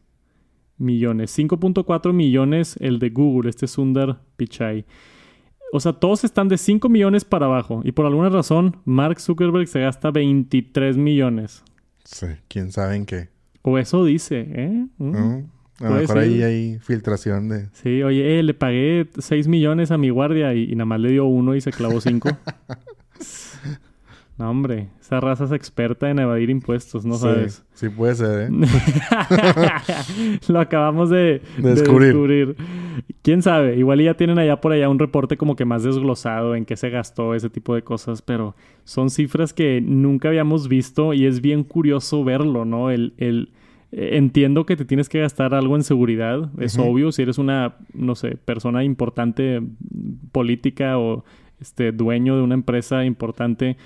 millones. 0.77 1.37
5.4 1.37 2.13
millones 2.13 2.77
el 2.79 2.99
de 2.99 3.09
Google, 3.09 3.49
este 3.49 3.67
Sundar 3.67 4.21
Pichai. 4.37 4.85
O 5.75 5.79
sea, 5.79 5.93
todos 5.93 6.23
están 6.23 6.49
de 6.49 6.59
5 6.59 6.87
millones 6.87 7.25
para 7.25 7.47
abajo. 7.47 7.81
Y 7.83 7.93
por 7.93 8.05
alguna 8.05 8.29
razón, 8.29 8.77
Mark 8.85 9.19
Zuckerberg 9.19 9.67
se 9.67 9.79
gasta 9.79 10.11
23 10.11 10.97
millones. 10.97 11.63
Sí, 12.03 12.27
quién 12.47 12.71
sabe 12.71 12.95
en 12.95 13.07
qué. 13.07 13.29
O 13.63 13.79
eso 13.79 14.05
dice, 14.05 14.45
¿eh? 14.49 14.85
Mm. 14.99 15.45
A 15.79 15.89
lo 15.89 15.95
mejor 15.95 16.19
ahí 16.19 16.43
hay 16.43 16.77
filtración 16.77 17.49
de... 17.49 17.69
Sí, 17.73 18.03
oye, 18.03 18.37
eh, 18.37 18.43
le 18.43 18.53
pagué 18.53 19.09
6 19.17 19.47
millones 19.47 19.89
a 19.89 19.97
mi 19.97 20.11
guardia 20.11 20.53
y, 20.53 20.71
y 20.71 20.75
nada 20.75 20.85
más 20.85 20.99
le 20.99 21.09
dio 21.09 21.25
uno 21.25 21.55
y 21.55 21.61
se 21.61 21.71
clavó 21.71 21.99
5. 21.99 22.29
No, 24.37 24.49
hombre, 24.49 24.89
esa 24.99 25.19
raza 25.19 25.43
es 25.43 25.51
experta 25.51 26.09
en 26.09 26.17
evadir 26.17 26.49
impuestos, 26.49 27.05
¿no 27.05 27.15
sabes? 27.15 27.63
Sí, 27.75 27.89
puede 27.89 28.15
ser, 28.15 28.49
¿eh? 28.49 28.49
Lo 30.47 30.59
acabamos 30.59 31.11
de, 31.11 31.41
descubrir. 31.59 32.55
¿Quién 33.21 33.43
sabe? 33.43 33.77
Igual 33.77 34.01
ya 34.01 34.15
tienen 34.15 34.39
allá 34.39 34.59
por 34.59 34.71
allá 34.71 34.89
un 34.89 34.97
reporte 34.97 35.37
como 35.37 35.55
que 35.55 35.65
más 35.65 35.83
desglosado 35.83 36.55
en 36.55 36.65
qué 36.65 36.75
se 36.77 36.89
gastó 36.89 37.35
ese 37.35 37.51
tipo 37.51 37.75
de 37.75 37.83
cosas, 37.83 38.23
pero 38.23 38.55
son 38.85 39.11
cifras 39.11 39.53
que 39.53 39.81
nunca 39.81 40.29
habíamos 40.29 40.67
visto 40.67 41.13
y 41.13 41.27
es 41.27 41.39
bien 41.39 41.63
curioso 41.63 42.23
verlo, 42.23 42.65
¿no? 42.65 42.89
El, 42.89 43.13
el 43.17 43.51
entiendo 43.95 44.65
que 44.65 44.75
te 44.75 44.85
tienes 44.85 45.09
que 45.09 45.19
gastar 45.19 45.53
algo 45.53 45.75
en 45.75 45.83
seguridad, 45.83 46.49
es 46.57 46.79
obvio, 46.79 47.11
si 47.11 47.21
eres 47.21 47.37
una, 47.37 47.75
no 47.93 48.15
sé, 48.15 48.37
persona 48.37 48.83
importante 48.83 49.61
política 50.31 50.97
o 50.97 51.23
este 51.61 51.91
dueño 51.91 52.35
de 52.35 52.41
una 52.41 52.55
empresa 52.55 53.05
importante 53.05 53.77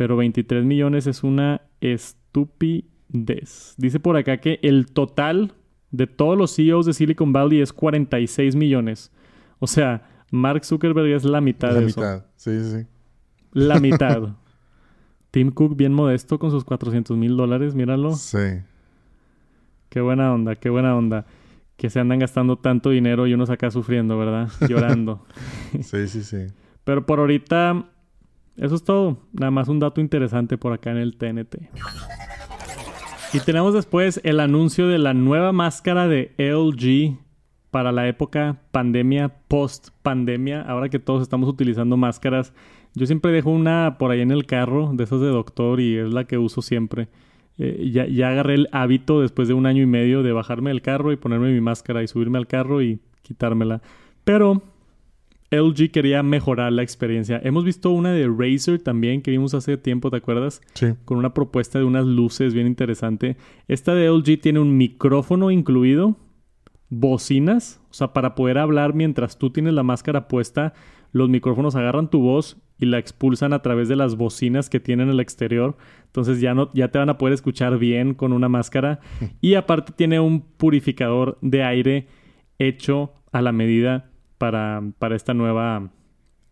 pero 0.00 0.16
23 0.16 0.64
millones 0.64 1.06
es 1.06 1.22
una 1.22 1.60
estupidez. 1.82 3.74
Dice 3.76 4.00
por 4.00 4.16
acá 4.16 4.38
que 4.38 4.58
el 4.62 4.86
total 4.86 5.52
de 5.90 6.06
todos 6.06 6.38
los 6.38 6.56
CEOs 6.56 6.86
de 6.86 6.94
Silicon 6.94 7.34
Valley 7.34 7.60
es 7.60 7.74
46 7.74 8.56
millones. 8.56 9.12
O 9.58 9.66
sea, 9.66 10.24
Mark 10.30 10.64
Zuckerberg 10.64 11.08
es 11.08 11.24
la 11.24 11.42
mitad 11.42 11.74
la 11.74 11.80
de 11.80 11.84
mitad. 11.84 12.24
sí, 12.34 12.64
sí. 12.64 12.86
La 13.52 13.78
mitad. 13.80 14.36
Tim 15.32 15.50
Cook 15.50 15.76
bien 15.76 15.92
modesto 15.92 16.38
con 16.38 16.50
sus 16.50 16.64
400 16.64 17.18
mil 17.18 17.36
dólares, 17.36 17.74
míralo. 17.74 18.14
Sí. 18.14 18.62
Qué 19.90 20.00
buena 20.00 20.32
onda, 20.32 20.56
qué 20.56 20.70
buena 20.70 20.96
onda. 20.96 21.26
Que 21.76 21.90
se 21.90 22.00
andan 22.00 22.20
gastando 22.20 22.56
tanto 22.56 22.88
dinero 22.88 23.26
y 23.26 23.34
unos 23.34 23.50
acá 23.50 23.70
sufriendo, 23.70 24.16
¿verdad? 24.16 24.48
Llorando. 24.66 25.26
sí, 25.82 26.08
sí, 26.08 26.22
sí. 26.22 26.46
Pero 26.84 27.04
por 27.04 27.18
ahorita 27.18 27.89
eso 28.60 28.74
es 28.74 28.84
todo. 28.84 29.16
Nada 29.32 29.50
más 29.50 29.68
un 29.68 29.78
dato 29.78 30.02
interesante 30.02 30.58
por 30.58 30.74
acá 30.74 30.90
en 30.90 30.98
el 30.98 31.16
TNT. 31.16 31.56
Y 33.32 33.40
tenemos 33.40 33.72
después 33.72 34.20
el 34.22 34.38
anuncio 34.38 34.86
de 34.86 34.98
la 34.98 35.14
nueva 35.14 35.52
máscara 35.52 36.08
de 36.08 36.34
LG 36.36 37.18
para 37.70 37.90
la 37.90 38.06
época 38.06 38.60
pandemia, 38.70 39.30
post 39.48 39.88
pandemia, 40.02 40.60
ahora 40.62 40.90
que 40.90 40.98
todos 40.98 41.22
estamos 41.22 41.48
utilizando 41.48 41.96
máscaras. 41.96 42.52
Yo 42.94 43.06
siempre 43.06 43.32
dejo 43.32 43.50
una 43.50 43.96
por 43.98 44.10
ahí 44.10 44.20
en 44.20 44.30
el 44.30 44.44
carro, 44.44 44.90
de 44.92 45.04
esas 45.04 45.20
de 45.20 45.28
doctor, 45.28 45.80
y 45.80 45.96
es 45.96 46.12
la 46.12 46.24
que 46.24 46.36
uso 46.36 46.60
siempre. 46.60 47.08
Eh, 47.56 47.90
ya, 47.90 48.06
ya 48.06 48.28
agarré 48.28 48.54
el 48.54 48.68
hábito 48.72 49.22
después 49.22 49.48
de 49.48 49.54
un 49.54 49.64
año 49.64 49.82
y 49.82 49.86
medio 49.86 50.22
de 50.22 50.32
bajarme 50.32 50.70
del 50.70 50.82
carro 50.82 51.12
y 51.12 51.16
ponerme 51.16 51.50
mi 51.52 51.60
máscara 51.62 52.02
y 52.02 52.08
subirme 52.08 52.36
al 52.36 52.46
carro 52.46 52.82
y 52.82 53.00
quitármela. 53.22 53.80
Pero 54.24 54.62
LG 55.50 55.90
quería 55.90 56.22
mejorar 56.22 56.72
la 56.72 56.82
experiencia. 56.82 57.40
Hemos 57.42 57.64
visto 57.64 57.90
una 57.90 58.12
de 58.12 58.28
Razer 58.28 58.80
también 58.80 59.20
que 59.20 59.32
vimos 59.32 59.52
hace 59.54 59.76
tiempo, 59.76 60.10
¿te 60.10 60.18
acuerdas? 60.18 60.60
Sí. 60.74 60.94
Con 61.04 61.18
una 61.18 61.34
propuesta 61.34 61.78
de 61.78 61.84
unas 61.84 62.06
luces 62.06 62.54
bien 62.54 62.68
interesante. 62.68 63.36
Esta 63.66 63.94
de 63.94 64.08
LG 64.08 64.40
tiene 64.40 64.60
un 64.60 64.76
micrófono 64.76 65.50
incluido, 65.50 66.16
bocinas, 66.88 67.80
o 67.90 67.94
sea, 67.94 68.12
para 68.12 68.34
poder 68.34 68.58
hablar 68.58 68.94
mientras 68.94 69.38
tú 69.38 69.50
tienes 69.50 69.74
la 69.74 69.82
máscara 69.82 70.28
puesta, 70.28 70.72
los 71.12 71.28
micrófonos 71.28 71.74
agarran 71.74 72.10
tu 72.10 72.20
voz 72.20 72.56
y 72.78 72.86
la 72.86 72.98
expulsan 72.98 73.52
a 73.52 73.60
través 73.60 73.88
de 73.88 73.96
las 73.96 74.16
bocinas 74.16 74.70
que 74.70 74.80
tienen 74.80 75.08
en 75.08 75.14
el 75.14 75.20
exterior. 75.20 75.76
Entonces 76.06 76.40
ya 76.40 76.54
no 76.54 76.70
ya 76.72 76.88
te 76.88 76.98
van 76.98 77.10
a 77.10 77.18
poder 77.18 77.34
escuchar 77.34 77.78
bien 77.78 78.14
con 78.14 78.32
una 78.32 78.48
máscara 78.48 79.00
y 79.40 79.54
aparte 79.54 79.92
tiene 79.94 80.20
un 80.20 80.40
purificador 80.40 81.38
de 81.42 81.64
aire 81.64 82.08
hecho 82.58 83.12
a 83.32 83.42
la 83.42 83.52
medida 83.52 84.09
para, 84.40 84.82
para 84.98 85.16
esta 85.16 85.34
nueva 85.34 85.90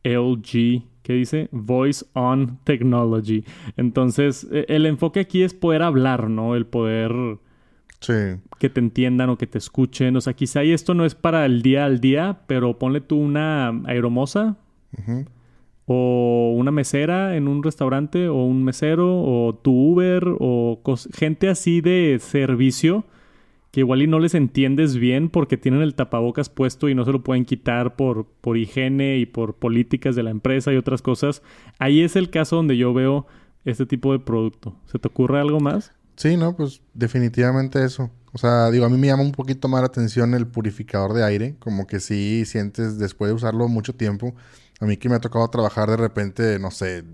LG, 0.04 0.82
¿qué 1.02 1.12
dice? 1.14 1.48
Voice 1.52 2.04
on 2.12 2.58
Technology. 2.64 3.44
Entonces, 3.78 4.46
e, 4.52 4.66
el 4.68 4.84
enfoque 4.84 5.20
aquí 5.20 5.42
es 5.42 5.54
poder 5.54 5.80
hablar, 5.82 6.28
¿no? 6.28 6.54
El 6.54 6.66
poder 6.66 7.12
Sí. 8.00 8.12
que 8.60 8.68
te 8.68 8.78
entiendan 8.80 9.30
o 9.30 9.38
que 9.38 9.46
te 9.46 9.56
escuchen. 9.56 10.14
O 10.16 10.20
sea, 10.20 10.34
quizá 10.34 10.62
y 10.64 10.72
esto 10.72 10.92
no 10.92 11.06
es 11.06 11.14
para 11.14 11.46
el 11.46 11.62
día 11.62 11.86
al 11.86 11.98
día, 12.00 12.42
pero 12.46 12.78
ponle 12.78 13.00
tú 13.00 13.16
una 13.16 13.70
aeromoza 13.86 14.56
o 15.86 16.54
una 16.56 16.70
mesera 16.70 17.36
en 17.36 17.48
un 17.48 17.62
restaurante 17.62 18.28
o 18.28 18.44
un 18.44 18.62
mesero 18.62 19.22
o 19.22 19.54
tu 19.54 19.72
Uber 19.72 20.22
o 20.38 20.80
gente 21.14 21.48
así 21.48 21.80
de 21.80 22.18
servicio 22.20 23.04
igual 23.80 24.02
y 24.02 24.06
no 24.06 24.18
les 24.18 24.34
entiendes 24.34 24.96
bien 24.96 25.28
porque 25.28 25.56
tienen 25.56 25.82
el 25.82 25.94
tapabocas 25.94 26.48
puesto 26.48 26.88
y 26.88 26.94
no 26.94 27.04
se 27.04 27.12
lo 27.12 27.22
pueden 27.22 27.44
quitar 27.44 27.96
por, 27.96 28.26
por 28.40 28.56
higiene 28.56 29.18
y 29.18 29.26
por 29.26 29.54
políticas 29.54 30.16
de 30.16 30.22
la 30.22 30.30
empresa 30.30 30.72
y 30.72 30.76
otras 30.76 31.02
cosas. 31.02 31.42
Ahí 31.78 32.02
es 32.02 32.16
el 32.16 32.30
caso 32.30 32.56
donde 32.56 32.76
yo 32.76 32.92
veo 32.94 33.26
este 33.64 33.86
tipo 33.86 34.12
de 34.12 34.18
producto. 34.18 34.76
¿Se 34.86 34.98
te 34.98 35.08
ocurre 35.08 35.40
algo 35.40 35.60
más? 35.60 35.92
Sí, 36.16 36.36
no, 36.36 36.56
pues 36.56 36.82
definitivamente 36.94 37.84
eso. 37.84 38.10
O 38.32 38.38
sea, 38.38 38.70
digo, 38.70 38.84
a 38.84 38.88
mí 38.88 38.98
me 38.98 39.06
llama 39.06 39.22
un 39.22 39.32
poquito 39.32 39.68
más 39.68 39.80
la 39.80 39.86
atención 39.86 40.34
el 40.34 40.46
purificador 40.46 41.12
de 41.12 41.24
aire, 41.24 41.56
como 41.58 41.86
que 41.86 42.00
sí 42.00 42.44
sientes 42.44 42.98
después 42.98 43.30
de 43.30 43.34
usarlo 43.34 43.68
mucho 43.68 43.94
tiempo. 43.94 44.34
A 44.80 44.86
mí 44.86 44.96
que 44.96 45.08
me 45.08 45.16
ha 45.16 45.20
tocado 45.20 45.48
trabajar 45.48 45.88
de 45.88 45.96
repente, 45.96 46.58
no 46.58 46.70
sé, 46.70 47.04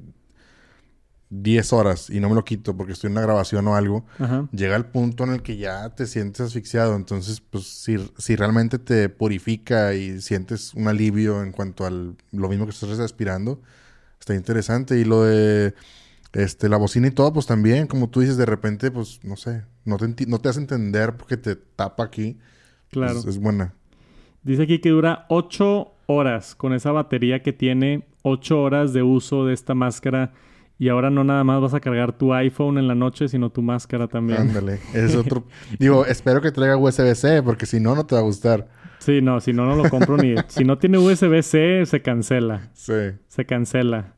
10 1.43 1.73
horas 1.73 2.11
y 2.11 2.21
no 2.21 2.29
me 2.29 2.35
lo 2.35 2.45
quito 2.45 2.77
porque 2.77 2.93
estoy 2.93 3.09
en 3.09 3.13
una 3.13 3.23
grabación 3.23 3.67
o 3.67 3.75
algo, 3.75 4.05
Ajá. 4.19 4.49
llega 4.53 4.77
el 4.77 4.85
punto 4.87 5.25
en 5.25 5.31
el 5.31 5.43
que 5.43 5.57
ya 5.57 5.95
te 5.95 6.07
sientes 6.07 6.41
asfixiado. 6.41 6.95
Entonces, 6.97 7.41
pues 7.41 7.65
si, 7.65 7.97
si 8.19 8.37
realmente 8.37 8.79
te 8.79 9.09
purifica 9.09 9.95
y 9.95 10.21
sientes 10.21 10.75
un 10.75 10.89
alivio 10.89 11.43
en 11.43 11.53
cuanto 11.53 11.87
al 11.87 12.17
lo 12.33 12.49
mismo 12.49 12.67
que 12.67 12.71
estás 12.71 12.97
respirando, 12.97 13.61
está 14.21 14.35
interesante. 14.35 14.99
Y 14.99 15.05
lo 15.05 15.25
de 15.25 15.75
este, 16.33 16.69
la 16.69 16.77
bocina 16.77 17.09
y 17.09 17.13
todo, 17.13 17.33
pues 17.33 17.47
también, 17.47 17.87
como 17.87 18.09
tú 18.09 18.21
dices, 18.21 18.37
de 18.37 18.47
repente, 18.47 18.91
pues 18.91 19.21
no 19.25 19.37
sé, 19.37 19.63
no 19.85 19.97
te, 19.97 20.27
no 20.27 20.39
te 20.39 20.49
hace 20.49 20.61
entender 20.61 21.17
porque 21.17 21.37
te 21.37 21.57
tapa 21.57 22.05
aquí. 22.05 22.39
Claro. 22.91 23.15
Pues, 23.23 23.37
es 23.37 23.41
buena. 23.41 23.75
Dice 24.43 24.63
aquí 24.65 24.79
que 24.79 24.91
dura 24.91 25.27
8 25.31 25.93
horas 26.07 26.55
con 26.55 26.75
esa 26.75 26.93
batería 26.93 27.43
que 27.43 27.53
tiene, 27.53 28.07
8 28.23 28.61
horas 28.61 28.93
de 28.93 29.03
uso 29.03 29.47
de 29.47 29.55
esta 29.55 29.75
máscara. 29.75 30.33
Y 30.79 30.89
ahora 30.89 31.09
no 31.09 31.23
nada 31.23 31.45
más 31.45 31.61
vas 31.61 31.75
a 31.75 31.81
cargar 31.81 32.19
tu 32.19 32.35
iPhone 32.35 32.79
en 32.79 32.89
la 32.89 32.95
noche, 32.95 33.29
sino 33.29 33.51
tu 33.51 33.63
máscara 33.63 34.09
también. 34.09 34.41
Ándale. 34.41 34.81
Es 34.95 35.15
otro. 35.15 35.45
Digo, 35.79 36.05
espero 36.05 36.41
que 36.41 36.51
traiga 36.51 36.77
USB-C 36.77 37.43
porque 37.43 37.67
si 37.67 37.81
no, 37.81 37.95
no 37.95 38.07
te 38.07 38.15
va 38.15 38.21
a 38.21 38.25
gustar. 38.25 38.69
Sí, 38.99 39.21
no, 39.21 39.41
si 39.41 39.53
no, 39.53 39.67
no 39.67 39.77
lo 39.77 39.89
compro 39.89 40.17
ni... 40.17 40.35
si 40.49 40.65
no 40.65 40.79
tiene 40.79 40.99
USB-C, 40.99 41.87
se 41.87 42.03
cancela. 42.03 42.71
Sí. 42.73 43.13
Se 43.29 43.45
cancela. 43.45 44.15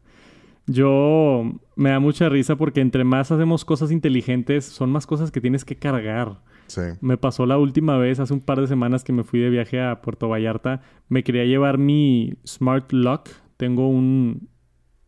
Yo 0.66 1.52
me 1.76 1.90
da 1.90 2.00
mucha 2.00 2.28
risa 2.28 2.56
porque 2.56 2.80
entre 2.80 3.04
más 3.04 3.30
hacemos 3.30 3.64
cosas 3.64 3.90
inteligentes, 3.92 4.64
son 4.64 4.90
más 4.90 5.06
cosas 5.06 5.30
que 5.30 5.40
tienes 5.40 5.64
que 5.64 5.76
cargar. 5.76 6.40
Sí. 6.66 6.80
Me 7.00 7.16
pasó 7.16 7.46
la 7.46 7.58
última 7.58 7.98
vez, 7.98 8.18
hace 8.18 8.32
un 8.32 8.40
par 8.40 8.60
de 8.60 8.66
semanas 8.66 9.04
que 9.04 9.12
me 9.12 9.22
fui 9.22 9.40
de 9.40 9.50
viaje 9.50 9.80
a 9.80 10.00
Puerto 10.00 10.28
Vallarta. 10.28 10.80
Me 11.08 11.22
quería 11.22 11.44
llevar 11.44 11.78
mi 11.78 12.34
Smart 12.46 12.92
Lock. 12.92 13.28
Tengo 13.56 13.88
un, 13.88 14.48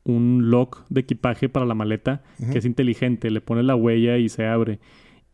un 0.08 0.50
lock 0.50 0.84
de 0.88 1.00
equipaje 1.02 1.48
para 1.48 1.66
la 1.66 1.74
maleta 1.74 2.22
que 2.52 2.58
es 2.58 2.64
inteligente. 2.64 3.30
Le 3.30 3.40
pones 3.40 3.64
la 3.64 3.76
huella 3.76 4.16
y 4.18 4.28
se 4.28 4.46
abre. 4.46 4.80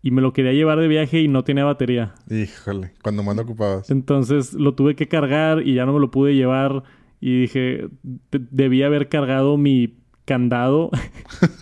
Y 0.02 0.10
me 0.10 0.20
lo 0.20 0.34
quería 0.34 0.52
llevar 0.52 0.78
de 0.80 0.88
viaje 0.88 1.20
y 1.22 1.28
no 1.28 1.44
tenía 1.44 1.64
batería. 1.64 2.14
Híjole, 2.30 2.92
cuando 3.02 3.22
mando 3.22 3.42
ocupados. 3.42 3.90
Entonces 3.90 4.52
lo 4.52 4.74
tuve 4.74 4.96
que 4.96 5.08
cargar 5.08 5.66
y 5.66 5.74
ya 5.74 5.86
no 5.86 5.94
me 5.94 6.00
lo 6.00 6.10
pude 6.10 6.34
llevar. 6.34 6.82
Y 7.20 7.40
dije, 7.42 7.88
"De- 8.02 8.42
debía 8.50 8.86
haber 8.86 9.08
cargado 9.08 9.56
mi 9.56 9.96
candado. 10.26 10.90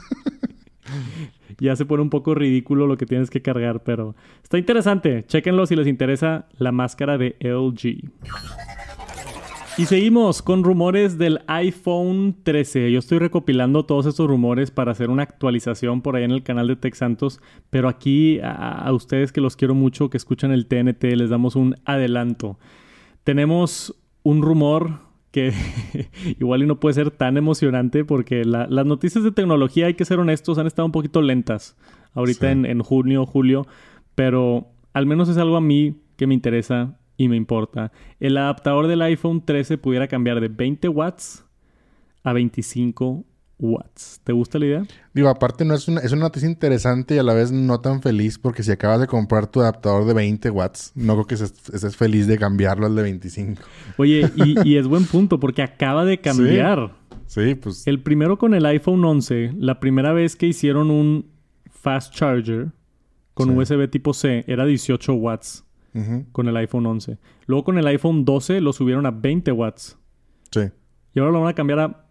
ya 1.61 1.77
se 1.77 1.85
pone 1.87 2.03
un 2.03 2.11
poco 2.11 2.35
ridículo 2.35 2.87
lo 2.87 2.96
que 2.96 3.07
tienes 3.07 3.31
que 3.31 3.42
cargar, 3.42 3.83
pero 3.85 4.16
está 4.42 4.59
interesante. 4.59 5.25
Chéquenlo 5.27 5.66
si 5.66 5.77
les 5.77 5.87
interesa 5.87 6.48
la 6.59 6.72
máscara 6.72 7.18
de 7.18 7.37
LG. 7.40 8.11
Y 9.78 9.87
seguimos 9.87 10.42
con 10.42 10.64
rumores 10.64 11.16
del 11.16 11.40
iPhone 11.46 12.37
13. 12.42 12.92
Yo 12.92 12.98
estoy 12.98 13.18
recopilando 13.18 13.87
todos 13.87 14.04
estos 14.04 14.28
rumores 14.28 14.70
para 14.70 14.92
hacer 14.92 15.08
una 15.08 15.22
actualización 15.22 16.02
por 16.02 16.14
ahí 16.14 16.24
en 16.24 16.30
el 16.30 16.42
canal 16.42 16.68
de 16.68 16.76
Tech 16.76 16.94
Santos. 16.94 17.40
Pero 17.70 17.88
aquí 17.88 18.38
a, 18.40 18.52
a 18.52 18.92
ustedes 18.92 19.32
que 19.32 19.40
los 19.40 19.56
quiero 19.56 19.74
mucho, 19.74 20.11
que 20.11 20.18
escuchan 20.18 20.52
el 20.52 20.66
TNT, 20.66 21.02
les 21.16 21.30
damos 21.30 21.56
un 21.56 21.76
adelanto. 21.87 22.58
Tenemos 23.24 23.94
un 24.22 24.42
rumor 24.42 24.98
que 25.30 25.52
igual 26.38 26.62
y 26.62 26.66
no 26.66 26.78
puede 26.78 26.94
ser 26.94 27.11
tan 27.11 27.38
emocionante 27.38 28.04
porque 28.04 28.44
la- 28.44 28.66
las 28.68 28.85
noticias 28.85 29.24
de 29.24 29.32
tecnología, 29.32 29.87
hay 29.87 29.94
que 29.94 30.04
ser 30.04 30.18
honestos, 30.18 30.58
han 30.58 30.66
estado 30.66 30.85
un 30.87 30.92
poquito 30.92 31.22
lentas 31.22 31.76
ahorita 32.12 32.46
Sí. 32.48 32.52
en, 32.52 32.66
en 32.66 32.82
junio, 32.82 33.24
julio. 33.24 33.66
Pero 34.14 34.66
al 34.92 35.06
menos 35.06 35.30
es 35.30 35.38
algo 35.38 35.56
a 35.56 35.62
mí 35.62 35.94
que 36.16 36.26
me 36.26 36.35
interesa 36.35 36.98
y 37.22 37.28
me 37.28 37.37
importa. 37.37 37.92
El 38.18 38.37
adaptador 38.37 38.88
del 38.88 39.02
iPhone 39.02 39.44
13 39.44 39.78
pudiera 39.78 40.08
cambiar 40.08 40.40
de 40.40 40.48
20 40.48 40.88
watts 40.88 41.44
a 42.24 42.32
25 42.32 43.24
watts. 43.58 44.20
¿Te 44.24 44.32
gusta 44.32 44.58
la 44.58 44.66
idea? 44.66 44.82
Digo, 45.14 45.28
aparte 45.28 45.64
no 45.64 45.74
es 45.74 45.87
una, 45.87 46.00
es 46.00 46.11
una 46.11 46.22
noticia 46.22 46.48
interesante 46.48 47.14
y 47.14 47.18
a 47.18 47.22
la 47.22 47.32
vez 47.32 47.52
no 47.52 47.80
tan 47.80 48.02
feliz 48.02 48.38
porque 48.38 48.64
si 48.64 48.72
acabas 48.72 49.00
de 49.00 49.06
comprar 49.06 49.46
tu 49.46 49.61
adaptador 49.61 50.04
de 50.04 50.14
20 50.14 50.50
watts, 50.50 50.90
no 50.96 51.14
creo 51.14 51.26
que 51.26 51.35
estés, 51.35 51.96
feliz 51.96 52.26
de 52.26 52.38
cambiarlo 52.38 52.87
al 52.87 52.96
de 52.96 53.02
25. 53.02 53.62
Oye, 53.98 54.28
y, 54.35 54.56
y 54.68 54.76
es 54.78 54.88
buen 54.88 55.04
punto 55.04 55.38
porque 55.38 55.62
acaba 55.62 56.04
de 56.04 56.20
cambiar. 56.20 56.92
Sí, 57.26 57.54
pues 57.54 57.87
El 57.87 58.02
primero 58.02 58.37
con 58.37 58.52
el 58.52 58.66
iPhone 58.66 59.04
11, 59.04 59.52
la 59.58 59.78
primera 59.78 60.12
vez 60.12 60.35
que 60.35 60.46
hicieron 60.46 60.90
un 60.90 61.30
fast 61.70 62.12
charger 62.14 62.72
con 63.35 63.48
Sí. 63.48 63.56
USB 63.56 63.88
tipo 63.88 64.12
C 64.12 64.44
era 64.48 64.66
18 64.66 65.14
watts 65.14 65.64
con 66.33 66.48
el 66.48 66.57
iPhone 66.57 66.87
11. 66.87 67.18
Luego 67.46 67.64
con 67.64 67.78
el 67.78 67.87
iPhone 67.87 68.24
12 68.24 68.61
lo 68.61 68.72
subieron 68.72 69.05
a 69.07 69.11
20 69.11 69.52
watts. 69.52 69.98
sí. 70.50 70.61
Y 71.14 71.20
ahora 71.20 71.33
lo 71.33 71.40
van 71.40 71.50
a 71.50 71.55
cambiar 71.55 71.78
a 71.81 72.07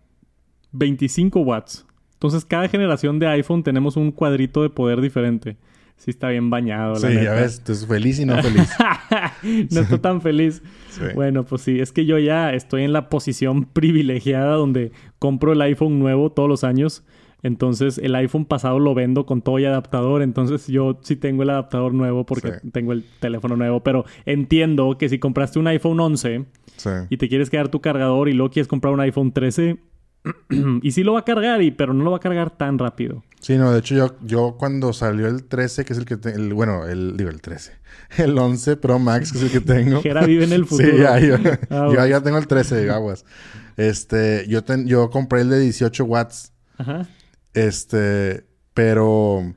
25 0.74 1.40
watts. 1.42 1.86
Entonces, 2.14 2.46
cada 2.46 2.68
generación 2.68 3.18
de 3.18 3.28
iPhone 3.28 3.64
tenemos 3.64 3.98
un 3.98 4.12
cuadrito 4.12 4.62
de 4.62 4.70
poder 4.70 5.02
diferente. 5.02 5.58
Sí 5.98 6.12
está 6.12 6.30
bien 6.30 6.50
bañado, 6.52 6.94
la 6.94 7.00
Sí, 7.00 7.08
neta. 7.08 7.24
ya 7.24 7.34
ves, 7.34 7.54
estás 7.54 7.86
feliz 7.88 8.20
y 8.20 8.26
no 8.26 8.42
feliz. 8.42 8.70
no 9.72 9.82
estoy 9.82 10.00
tan 10.00 10.22
feliz. 10.22 10.62
Sí. 10.90 11.02
Bueno, 11.16 11.44
pues 11.46 11.64
sí, 11.64 11.80
es 11.80 11.92
que 11.92 12.06
yo 12.06 12.18
ya 12.20 12.54
estoy 12.54 12.84
en 12.84 12.94
la 12.94 13.10
posición 13.10 13.66
privilegiada 13.66 14.56
donde 14.56 14.92
compro 15.20 15.54
el 15.54 15.62
iPhone 15.62 15.98
nuevo 16.00 16.32
todos 16.32 16.48
los 16.50 16.64
años. 16.64 17.04
Entonces, 17.44 17.98
el 17.98 18.14
iPhone 18.16 18.46
pasado 18.46 18.80
lo 18.80 18.94
vendo 18.94 19.26
con 19.26 19.42
todo 19.42 19.58
y 19.60 19.66
adaptador. 19.66 20.22
Entonces, 20.22 20.68
yo 20.68 21.00
sí 21.02 21.16
tengo 21.16 21.44
el 21.44 21.50
adaptador 21.50 21.94
nuevo 21.94 22.26
porque 22.26 22.54
Sí. 22.62 22.70
tengo 22.72 22.92
el 22.94 23.04
teléfono 23.20 23.56
nuevo. 23.58 23.82
Pero 23.84 24.06
entiendo 24.26 24.98
que 25.00 25.10
si 25.10 25.18
compraste 25.20 25.58
un 25.60 25.68
iPhone 25.68 26.00
11 26.00 26.46
Sí. 26.78 26.90
y 27.10 27.18
te 27.18 27.28
quieres 27.30 27.50
quedar 27.50 27.70
tu 27.70 27.82
cargador 27.82 28.30
y 28.30 28.34
luego 28.34 28.52
quieres 28.52 28.68
comprar 28.68 28.94
un 28.94 29.00
iPhone 29.00 29.32
13, 29.32 29.78
y 30.84 30.92
sí 30.92 31.04
lo 31.04 31.14
va 31.14 31.22
a 31.22 31.26
cargar, 31.26 31.62
y, 31.64 31.72
pero 31.72 31.94
no 31.96 32.04
lo 32.04 32.12
va 32.12 32.18
a 32.18 32.20
cargar 32.20 32.56
tan 32.56 32.78
rápido. 32.78 33.24
Sí, 33.40 33.58
no, 33.58 33.72
de 33.72 33.80
hecho 33.80 33.96
yo, 33.96 34.16
yo 34.24 34.56
cuando 34.60 34.94
salió 34.94 35.28
el 35.28 35.46
13, 35.46 35.84
que 35.84 35.94
es 35.94 36.00
el 36.00 36.06
que 36.06 36.18
te- 36.18 36.34
el, 36.34 36.54
bueno, 36.54 36.86
el, 36.88 37.18
digo 37.18 37.32
el 37.32 37.42
13, 37.42 37.72
el 38.20 38.38
11 38.38 38.78
Pro 38.78 39.00
Max, 39.00 39.32
que 39.32 39.40
es 39.40 39.44
el 39.46 39.52
que 39.52 39.62
tengo. 39.62 40.00
Jera 40.04 40.24
vive 40.28 40.44
en 40.44 40.54
el 40.54 40.66
futuro. 40.68 40.92
Sí, 40.92 40.98
ya, 41.00 41.20
yo, 41.20 41.38
Ah, 41.72 42.08
ya 42.08 42.22
tengo 42.22 42.38
el 42.38 42.46
13 42.46 42.76
de 42.76 42.92
aguas. 42.92 43.26
Este, 43.78 44.46
yo, 44.48 44.64
ten- 44.64 44.86
yo 44.86 45.10
compré 45.10 45.42
el 45.42 45.50
de 45.50 45.60
18 45.60 46.04
watts, 46.06 46.54
Ajá. 46.78 47.08
Este, 47.54 48.46
pero... 48.74 49.54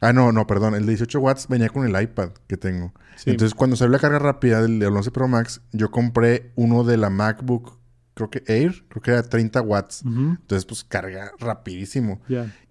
Ah, 0.00 0.14
no, 0.14 0.32
no, 0.32 0.46
perdón. 0.46 0.74
El 0.74 0.86
de 0.86 0.92
18 0.92 1.20
watts 1.20 1.48
venía 1.48 1.68
con 1.68 1.86
el 1.86 2.02
iPad 2.02 2.30
que 2.46 2.56
tengo. 2.56 2.94
Sí. 3.16 3.30
Entonces, 3.30 3.54
cuando 3.54 3.76
salió 3.76 3.92
la 3.92 3.98
carga 3.98 4.18
rápida 4.18 4.62
del, 4.62 4.78
del 4.78 4.96
11 4.96 5.10
Pro 5.10 5.28
Max, 5.28 5.60
yo 5.72 5.90
compré 5.90 6.52
uno 6.54 6.84
de 6.84 6.96
la 6.96 7.10
MacBook, 7.10 7.78
creo 8.14 8.30
que 8.30 8.42
Air, 8.46 8.84
creo 8.88 9.02
que 9.02 9.10
era 9.10 9.22
30 9.22 9.60
watts. 9.60 10.02
Entonces, 10.04 10.64
pues 10.64 10.84
carga 10.84 11.32
rapidísimo. 11.38 12.20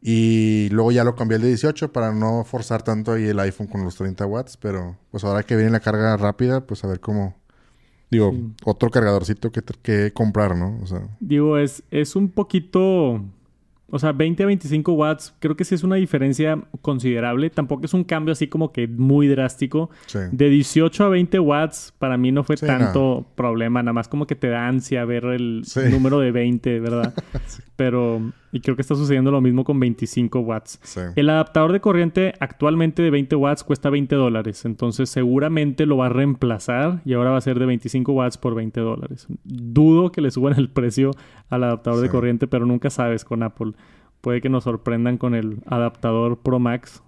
Y 0.02 0.70
luego 0.72 0.92
ya 0.92 1.04
lo 1.04 1.16
cambié 1.16 1.36
al 1.36 1.44
de 1.44 1.50
18 1.50 1.92
para 1.92 2.14
no 2.14 2.44
forzar 2.46 2.82
tanto 2.82 3.12
ahí 3.12 3.26
el 3.26 3.40
iPhone 3.40 3.68
con 3.68 3.84
los 3.84 3.96
30 3.96 4.26
watts. 4.26 4.58
Pero 4.58 4.98
pues 5.12 5.24
ahora 5.24 5.44
que 5.44 5.56
viene 5.56 5.70
la 5.70 5.82
carga 5.82 6.18
rápida, 6.18 6.66
pues 6.66 6.84
a 6.84 6.88
ver 6.88 7.00
cómo, 7.00 7.36
Digo, 8.12 8.34
otro 8.66 8.90
cargadorcito 8.90 9.52
que, 9.52 9.62
que 9.84 10.12
comprar, 10.14 10.56
¿no? 10.56 10.80
O 10.82 10.88
sea. 10.88 11.08
Digo, 11.20 11.60
es, 11.60 11.84
es 11.92 12.16
un 12.16 12.30
poquito 12.30 13.24
o 13.92 14.00
sea, 14.00 14.12
20 14.12 14.44
a 14.44 14.46
25 14.46 14.94
watts, 14.94 15.34
creo 15.40 15.56
que 15.56 15.66
sí 15.66 15.76
es 15.76 15.84
una 15.84 15.96
diferencia 15.96 16.62
considerable. 16.82 17.50
Tampoco 17.50 17.86
es 17.86 17.94
un 17.94 18.04
cambio 18.04 18.32
así 18.32 18.48
como 18.48 18.72
que 18.72 18.88
muy 18.88 19.28
drástico. 19.28 19.90
De 20.32 20.50
18 20.50 21.04
a 21.04 21.10
20 21.10 21.40
watts, 21.40 21.94
para 21.98 22.18
mí 22.18 22.32
no 22.32 22.44
fue 22.44 22.58
tanto 22.58 23.26
problema. 23.36 23.82
Nada 23.82 23.94
más 23.94 24.08
como 24.08 24.28
que 24.28 24.36
te 24.36 24.50
da 24.50 24.68
ansia 24.68 25.06
ver 25.06 25.26
el 25.26 25.64
número 25.92 26.20
de 26.20 26.32
20, 26.32 26.80
¿verdad? 26.80 27.14
Pero, 27.76 28.32
y 28.52 28.62
creo 28.62 28.76
que 28.76 28.82
está 28.82 28.96
sucediendo 28.96 29.32
lo 29.32 29.42
mismo 29.42 29.64
con 29.64 29.80
25 29.80 30.40
watts. 30.40 30.80
El 31.16 31.30
adaptador 31.30 31.72
de 31.72 31.80
corriente 31.80 32.34
actualmente 32.40 33.02
de 33.02 33.12
20 33.12 33.36
watts 33.36 33.64
cuesta 33.64 33.90
20 33.90 34.16
dólares. 34.16 34.66
Entonces, 34.66 35.10
seguramente 35.10 35.86
lo 35.86 35.98
va 35.98 36.08
a 36.08 36.10
reemplazar 36.10 37.02
y 37.06 37.14
ahora 37.14 37.32
va 37.32 37.38
a 37.38 37.42
ser 37.42 37.60
de 37.60 37.66
25 37.66 38.12
watts 38.12 38.38
por 38.38 38.56
20 38.56 38.80
dólares. 38.80 39.28
Dudo 39.44 40.12
que 40.12 40.22
le 40.22 40.32
suban 40.32 40.58
el 40.58 40.70
precio 40.70 41.12
al 41.50 41.64
adaptador 41.64 42.02
de 42.02 42.10
corriente, 42.10 42.48
pero 42.48 42.66
nunca 42.66 42.90
sabes 42.90 43.24
con 43.24 43.44
Apple. 43.44 43.74
Puede 44.22 44.42
que 44.42 44.50
nos 44.50 44.66
sorprendan 44.66 45.18
con 45.18 45.36
el 45.36 45.62
adaptador 45.66 46.40
Pro 46.40 46.60
Max. 46.60 47.02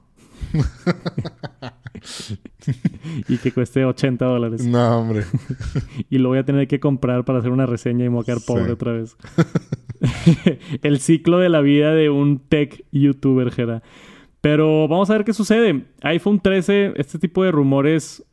y 3.28 3.38
que 3.38 3.52
cueste 3.52 3.86
80 3.86 4.26
dólares. 4.26 4.66
No, 4.66 5.00
hombre. 5.00 5.24
y 6.10 6.18
lo 6.18 6.30
voy 6.30 6.40
a 6.40 6.46
tener 6.46 6.68
que 6.68 6.80
comprar 6.80 7.26
para 7.26 7.40
hacer 7.40 7.52
una 7.52 7.66
reseña 7.66 8.06
y 8.06 8.10
moquear 8.10 8.38
pobre 8.46 8.72
otra 8.72 8.94
vez. 8.94 9.18
el 10.82 11.00
ciclo 11.00 11.40
de 11.40 11.50
la 11.50 11.62
vida 11.62 11.94
de 11.94 12.10
un 12.10 12.40
tech 12.40 12.86
youtuber, 12.92 13.52
Gera. 13.52 13.84
Pero 14.42 14.88
vamos 14.88 15.10
a 15.10 15.14
ver 15.14 15.24
qué 15.24 15.34
sucede. 15.34 15.86
iPhone 16.02 16.40
13, 16.40 16.94
este 16.96 17.20
tipo 17.20 17.44
de 17.44 17.52
rumores 17.52 18.26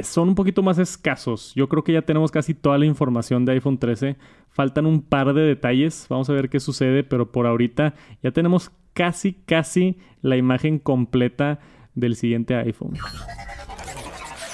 son 0.00 0.30
un 0.30 0.34
poquito 0.34 0.62
más 0.62 0.78
escasos. 0.78 1.52
Yo 1.54 1.68
creo 1.68 1.84
que 1.84 1.92
ya 1.92 2.02
tenemos 2.02 2.30
casi 2.30 2.54
toda 2.54 2.78
la 2.78 2.86
información 2.86 3.44
de 3.44 3.52
iPhone 3.52 3.78
13. 3.78 4.16
Faltan 4.48 4.86
un 4.86 5.02
par 5.02 5.34
de 5.34 5.42
detalles. 5.42 6.06
Vamos 6.08 6.30
a 6.30 6.32
ver 6.32 6.48
qué 6.48 6.60
sucede, 6.60 7.04
pero 7.04 7.32
por 7.32 7.46
ahorita 7.46 7.94
ya 8.22 8.30
tenemos 8.30 8.70
casi, 8.94 9.34
casi 9.34 9.98
la 10.22 10.36
imagen 10.36 10.78
completa 10.78 11.58
del 11.94 12.16
siguiente 12.16 12.54
iPhone. 12.54 12.94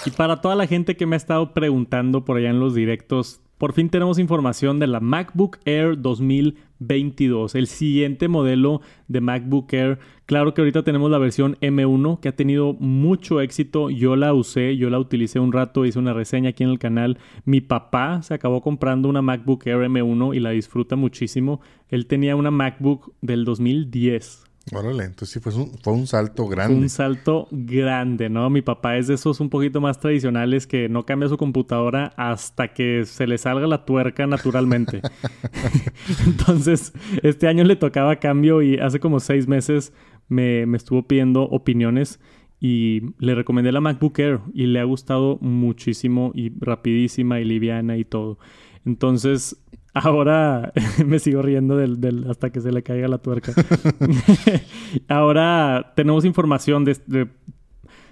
Y 0.07 0.11
para 0.11 0.41
toda 0.41 0.55
la 0.55 0.67
gente 0.67 0.97
que 0.97 1.07
me 1.07 1.17
ha 1.17 1.19
estado 1.19 1.55
preguntando 1.55 2.25
por 2.25 2.39
allá 2.39 2.51
en 2.51 2.61
los 2.61 2.75
directos, 2.75 3.43
por 3.59 3.73
fin 3.73 3.91
tenemos 3.91 4.21
información 4.21 4.79
de 4.79 4.87
la 4.87 5.01
MacBook 5.01 5.59
Air 5.65 6.01
2022, 6.01 7.57
el 7.57 7.67
siguiente 7.67 8.29
modelo 8.29 8.81
de 9.09 9.21
MacBook 9.21 9.73
Air. 9.73 9.99
Claro 10.27 10.55
que 10.55 10.61
ahorita 10.61 10.85
tenemos 10.85 11.11
la 11.11 11.19
versión 11.19 11.57
M1 11.61 12.21
que 12.21 12.29
ha 12.29 12.37
tenido 12.37 12.75
mucho 12.75 13.41
éxito. 13.41 13.91
Yo 13.91 14.15
la 14.15 14.33
usé, 14.33 14.77
yo 14.77 14.91
la 14.91 15.01
utilicé 15.01 15.41
un 15.41 15.53
rato, 15.53 15.85
hice 15.85 15.99
una 15.99 16.13
reseña 16.13 16.51
aquí 16.51 16.63
en 16.63 16.71
el 16.71 16.79
canal. 16.79 17.19
Mi 17.45 17.61
papá 17.61 18.23
se 18.23 18.35
acabó 18.35 18.63
comprando 18.63 19.09
una 19.09 19.23
MacBook 19.23 19.67
Air 19.67 19.89
M1 19.89 20.37
y 20.37 20.41
la 20.41 20.51
disfruta 20.51 20.95
muchísimo. 20.95 21.61
Él 21.89 22.07
tenía 22.07 22.37
una 22.37 22.53
MacBook 22.53 23.13
del 23.21 23.45
2010 23.45 24.48
Órale, 24.73 25.05
entonces 25.05 25.31
sí 25.31 25.41
fue 25.41 25.55
un, 25.55 25.73
fue 25.83 25.93
un 25.93 26.07
salto 26.07 26.47
grande. 26.47 26.75
un 26.75 26.89
salto 26.89 27.49
grande, 27.51 28.29
¿no? 28.29 28.51
Mi 28.51 28.63
papá 28.63 28.97
es 28.97 29.07
de 29.07 29.15
esos 29.15 29.41
un 29.41 29.51
poquito 29.51 29.81
más 29.81 29.99
tradicionales 29.99 30.67
que 30.67 30.89
no 30.89 31.07
cambia 31.07 31.29
su 31.29 31.37
computadora 31.37 32.13
hasta 32.17 32.73
que 32.75 33.05
se 33.05 33.27
le 33.27 33.39
salga 33.39 33.67
la 33.67 33.85
tuerca 33.85 34.27
naturalmente. 34.27 35.01
entonces, 36.27 36.93
este 37.23 37.49
año 37.49 37.65
le 37.65 37.77
tocaba 37.77 38.17
cambio 38.17 38.63
y 38.63 38.79
hace 38.79 39.01
como 39.01 39.21
seis 39.21 39.49
meses 39.49 39.93
me, 40.29 40.67
me 40.67 40.77
estuvo 40.77 41.03
pidiendo 41.07 41.43
opiniones 41.43 42.21
y 42.61 43.03
le 43.19 43.35
recomendé 43.35 43.71
la 43.73 43.81
MacBook 43.81 44.19
Air 44.19 44.41
y 44.53 44.67
le 44.67 44.81
ha 44.81 44.85
gustado 44.85 45.39
muchísimo 45.41 46.33
y 46.35 46.53
rapidísima 46.59 47.41
y 47.41 47.45
liviana 47.45 47.97
y 47.97 48.05
todo. 48.05 48.39
Entonces, 48.85 49.57
Ahora 49.95 50.73
me 51.07 51.19
sigo 51.19 51.43
riendo 51.43 51.77
del, 51.77 52.27
hasta 52.29 52.51
que 52.51 52.61
se 52.61 52.73
le 52.73 52.83
caiga 52.83 53.09
la 53.09 53.19
tuerca. 53.19 53.53
Ahora 55.09 55.93
tenemos 55.97 56.25
información 56.25 56.85
de, 56.85 57.29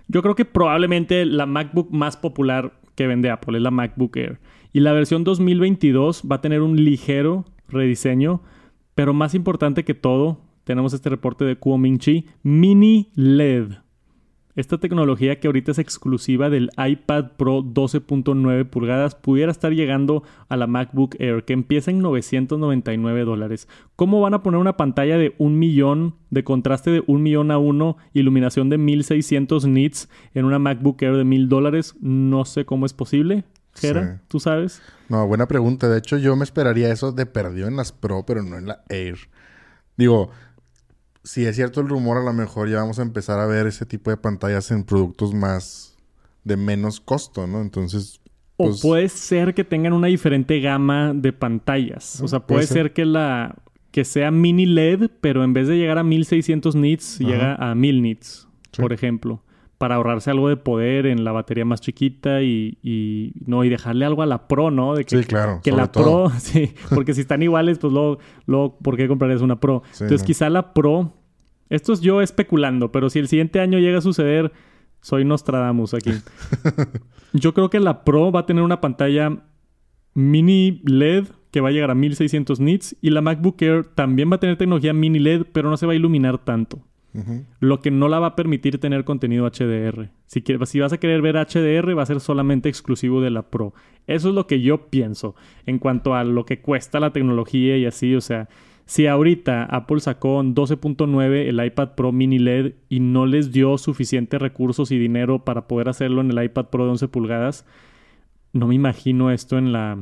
Yo 0.09 0.23
creo 0.23 0.35
que 0.35 0.45
probablemente 0.45 1.25
la 1.25 1.47
MacBook 1.47 1.91
más 1.93 2.17
popular 2.17 2.73
que 2.95 3.07
vende 3.07 3.31
Apple 3.31 3.59
es 3.59 3.63
la 3.63 3.71
MacBook 3.71 4.17
Air. 4.17 4.41
Y 4.73 4.81
la 4.81 4.93
versión 4.93 5.25
2022 5.25 6.25
va 6.31 6.37
a 6.37 6.41
tener 6.41 6.63
un 6.63 6.77
ligero 6.77 7.45
rediseño, 7.69 8.43
pero 8.95 9.15
más 9.15 9.35
importante 9.35 9.85
que 9.85 9.95
todo, 9.95 10.41
tenemos 10.65 10.93
este 10.93 11.09
reporte 11.09 11.45
de 11.45 11.57
Kuominchi, 11.57 12.27
Mini 12.43 13.11
LED. 13.15 13.73
Esta 14.57 14.79
tecnología 14.79 15.39
que 15.39 15.49
ahorita 15.49 15.73
es 15.73 15.79
exclusiva 15.79 16.49
del 16.49 16.71
iPad 16.79 17.33
Pro 17.37 17.63
12.9 17.63 18.65
pulgadas 18.69 19.15
pudiera 19.15 19.53
estar 19.53 19.73
llegando 19.73 20.23
a 20.49 20.57
la 20.57 20.67
MacBook 20.67 21.15
Air 21.19 21.45
que 21.45 21.53
empieza 21.53 21.91
en 21.91 22.01
999 22.01 23.25
dólares. 23.25 23.69
¿Cómo 23.97 24.23
van 24.23 24.33
a 24.33 24.43
poner 24.43 24.59
una 24.59 24.79
pantalla 24.79 25.19
de 25.19 25.35
un 25.37 25.59
millón, 25.59 26.15
de 26.31 26.43
contraste 26.43 26.91
de 26.91 27.05
un 27.07 27.23
millón 27.23 27.51
a 27.51 27.59
uno, 27.59 27.99
iluminación 28.15 28.71
de 28.71 28.79
1600 28.79 29.67
nits 29.67 30.09
en 30.33 30.47
una 30.47 30.59
MacBook 30.59 31.03
Air 31.03 31.17
de 31.17 31.25
mil 31.25 31.51
dólares? 31.51 31.95
No 32.01 32.47
sé 32.47 32.65
cómo 32.65 32.87
es 32.87 32.95
posible. 32.95 33.45
Jera, 33.75 34.23
¿tú 34.29 34.41
sabes? 34.41 34.81
No, 35.11 35.27
buena 35.27 35.47
pregunta. 35.47 35.91
De 35.91 35.99
hecho, 35.99 36.17
yo 36.17 36.35
me 36.35 36.45
esperaría 36.45 36.91
eso 36.91 37.13
de 37.13 37.27
perdido 37.27 37.69
en 37.69 37.77
las 37.77 37.93
Pro, 37.93 38.25
pero 38.27 38.43
no 38.43 38.57
en 38.57 38.69
la 38.69 38.83
Air. 38.89 39.19
Digo, 39.99 40.31
si 41.27 41.45
es 41.45 41.57
cierto 41.57 41.81
el 41.81 41.89
rumor, 41.89 42.19
a 42.19 42.23
lo 42.23 42.33
mejor 42.33 42.71
ya 42.71 42.77
vamos 42.77 43.01
a 43.01 43.03
empezar 43.03 43.41
a 43.41 43.47
ver 43.47 43.67
ese 43.67 43.85
tipo 43.85 44.11
de 44.11 44.17
pantallas 44.17 44.71
en 44.71 44.85
productos 44.85 45.35
más 45.35 45.97
de 46.45 46.57
menos 46.57 47.01
costo, 47.01 47.49
¿no? 47.49 47.61
Entonces. 47.61 48.21
o 48.57 48.67
pues 48.69 48.81
puede 48.81 49.09
ser 49.09 49.53
que 49.53 49.65
tengan 49.65 49.93
una 49.93 50.07
diferente 50.07 50.61
gama 50.61 51.13
de 51.13 51.33
pantallas. 51.33 52.21
O 52.21 52.29
sea, 52.29 52.47
puede, 52.47 52.67
ser. 52.69 52.93
que 52.93 53.05
la 53.05 53.57
que 53.91 54.05
sea 54.05 54.31
mini 54.31 54.67
LED, 54.67 55.11
pero 55.21 55.43
en 55.43 55.53
vez 55.53 55.67
de 55.67 55.77
llegar 55.77 55.99
a 55.99 56.05
1600 56.05 56.77
nits, 56.77 57.19
llega 57.19 57.57
a 57.57 57.75
1000 57.75 58.03
nits, 58.03 58.49
por 58.77 58.93
ejemplo, 58.93 59.43
para 59.79 59.97
ahorrarse 59.97 60.31
algo 60.31 60.49
de 60.49 60.57
poder 60.57 61.07
en 61.07 61.25
la 61.25 61.33
batería 61.33 61.65
más 61.65 61.81
chiquita 61.81 62.43
y, 62.43 63.33
no 63.45 63.65
y 63.65 63.69
dejarle 63.69 64.05
algo 64.05 64.23
a 64.23 64.27
la 64.27 64.49
Pro, 64.49 64.71
¿no? 64.71 64.95
De 64.95 65.05
que, 65.05 65.19
sí, 65.19 65.25
claro. 65.25 65.61
Que 65.63 65.73
la 65.73 65.93
Pro, 65.93 66.31
sí, 66.39 66.73
porque 66.95 67.15
si 67.15 67.21
están 67.23 67.43
iguales, 67.43 67.79
pues 67.79 67.93
luego, 67.93 68.19
luego 68.47 68.79
¿por 68.79 68.97
qué 68.97 69.09
comprarías 69.09 69.43
una 69.43 69.61
Pro? 69.61 69.83
Entonces, 69.93 70.23
quizá 70.23 70.49
la 70.49 70.73
Pro 70.73 71.13
esto 71.69 71.93
es 71.93 72.01
yo 72.01 72.23
especulando, 72.23 72.93
pero 72.93 73.11
si 73.11 73.19
el 73.19 73.29
siguiente 73.29 73.61
año 73.61 73.79
llega 73.79 73.99
a 73.99 74.03
suceder, 74.03 74.53
soy 75.01 75.25
Nostradamus 75.25 75.95
aquí. 75.95 76.13
yo 77.33 77.55
creo 77.55 77.71
que 77.71 77.81
la 77.81 78.05
Pro 78.05 78.31
va 78.31 78.41
a 78.41 78.47
tener 78.47 78.63
una 78.63 78.81
pantalla 78.81 79.45
mini 80.15 80.83
LED 80.85 81.27
que 81.51 81.61
va 81.61 81.71
a 81.71 81.73
llegar 81.73 81.91
a 81.91 81.95
1600 81.95 82.61
nits 82.61 82.97
y 83.01 83.11
la 83.11 83.21
MacBook 83.21 83.61
Air 83.63 83.85
también 83.85 84.31
va 84.31 84.37
a 84.37 84.41
tener 84.41 84.57
tecnología 84.57 84.93
mini 84.93 85.19
LED, 85.19 85.47
pero 85.53 85.71
no 85.71 85.77
se 85.77 85.87
va 85.87 85.93
a 85.93 85.97
iluminar 85.97 86.39
tanto. 86.39 86.81
Lo 87.61 87.81
que 87.81 87.91
no 87.91 88.09
la 88.09 88.19
va 88.19 88.29
a 88.29 88.37
permitir 88.37 88.79
tener 88.79 89.05
contenido 89.05 89.47
HDR. 89.47 90.11
Si, 90.27 90.43
si 90.65 90.81
vas 90.81 90.93
a 90.93 90.99
querer 90.99 91.23
ver 91.23 91.37
HDR, 91.37 91.97
va 91.97 92.03
a 92.03 92.07
ser 92.07 92.21
solamente 92.21 92.69
exclusivo 92.69 93.21
de 93.21 93.31
la 93.31 93.43
Pro. 93.43 93.73
Eso 94.07 94.29
es 94.29 94.35
lo 94.35 94.47
que 94.47 94.61
yo 94.61 94.89
pienso 94.89 95.35
en 95.67 95.79
cuanto 95.79 96.15
a 96.15 96.25
lo 96.25 96.45
que 96.45 96.61
cuesta 96.61 97.01
la 97.01 97.13
tecnología 97.13 97.77
y 97.77 97.87
así. 97.87 98.15
O 98.15 98.21
sea, 98.21 98.49
si 98.87 99.07
ahorita 99.09 99.65
Apple 99.65 100.01
sacó 100.01 100.41
en 100.41 100.55
12.9 100.55 101.49
el 101.49 101.65
iPad 101.65 101.95
Pro 101.97 102.13
Mini 102.13 102.39
LED 102.39 102.75
y 102.89 103.01
no 103.01 103.27
les 103.27 103.51
dio 103.51 103.79
suficientes 103.79 104.41
recursos 104.41 104.93
y 104.93 104.99
dinero 104.99 105.45
para 105.45 105.67
poder 105.67 105.89
hacerlo 105.89 106.21
en 106.21 106.31
el 106.31 106.45
iPad 106.45 106.67
Pro 106.67 106.85
de 106.85 106.91
11 106.91 107.09
pulgadas, 107.09 107.67
no 108.53 108.69
me 108.69 108.77
imagino 108.77 109.31
esto 109.33 109.59
en 109.59 109.73
la, 109.73 109.99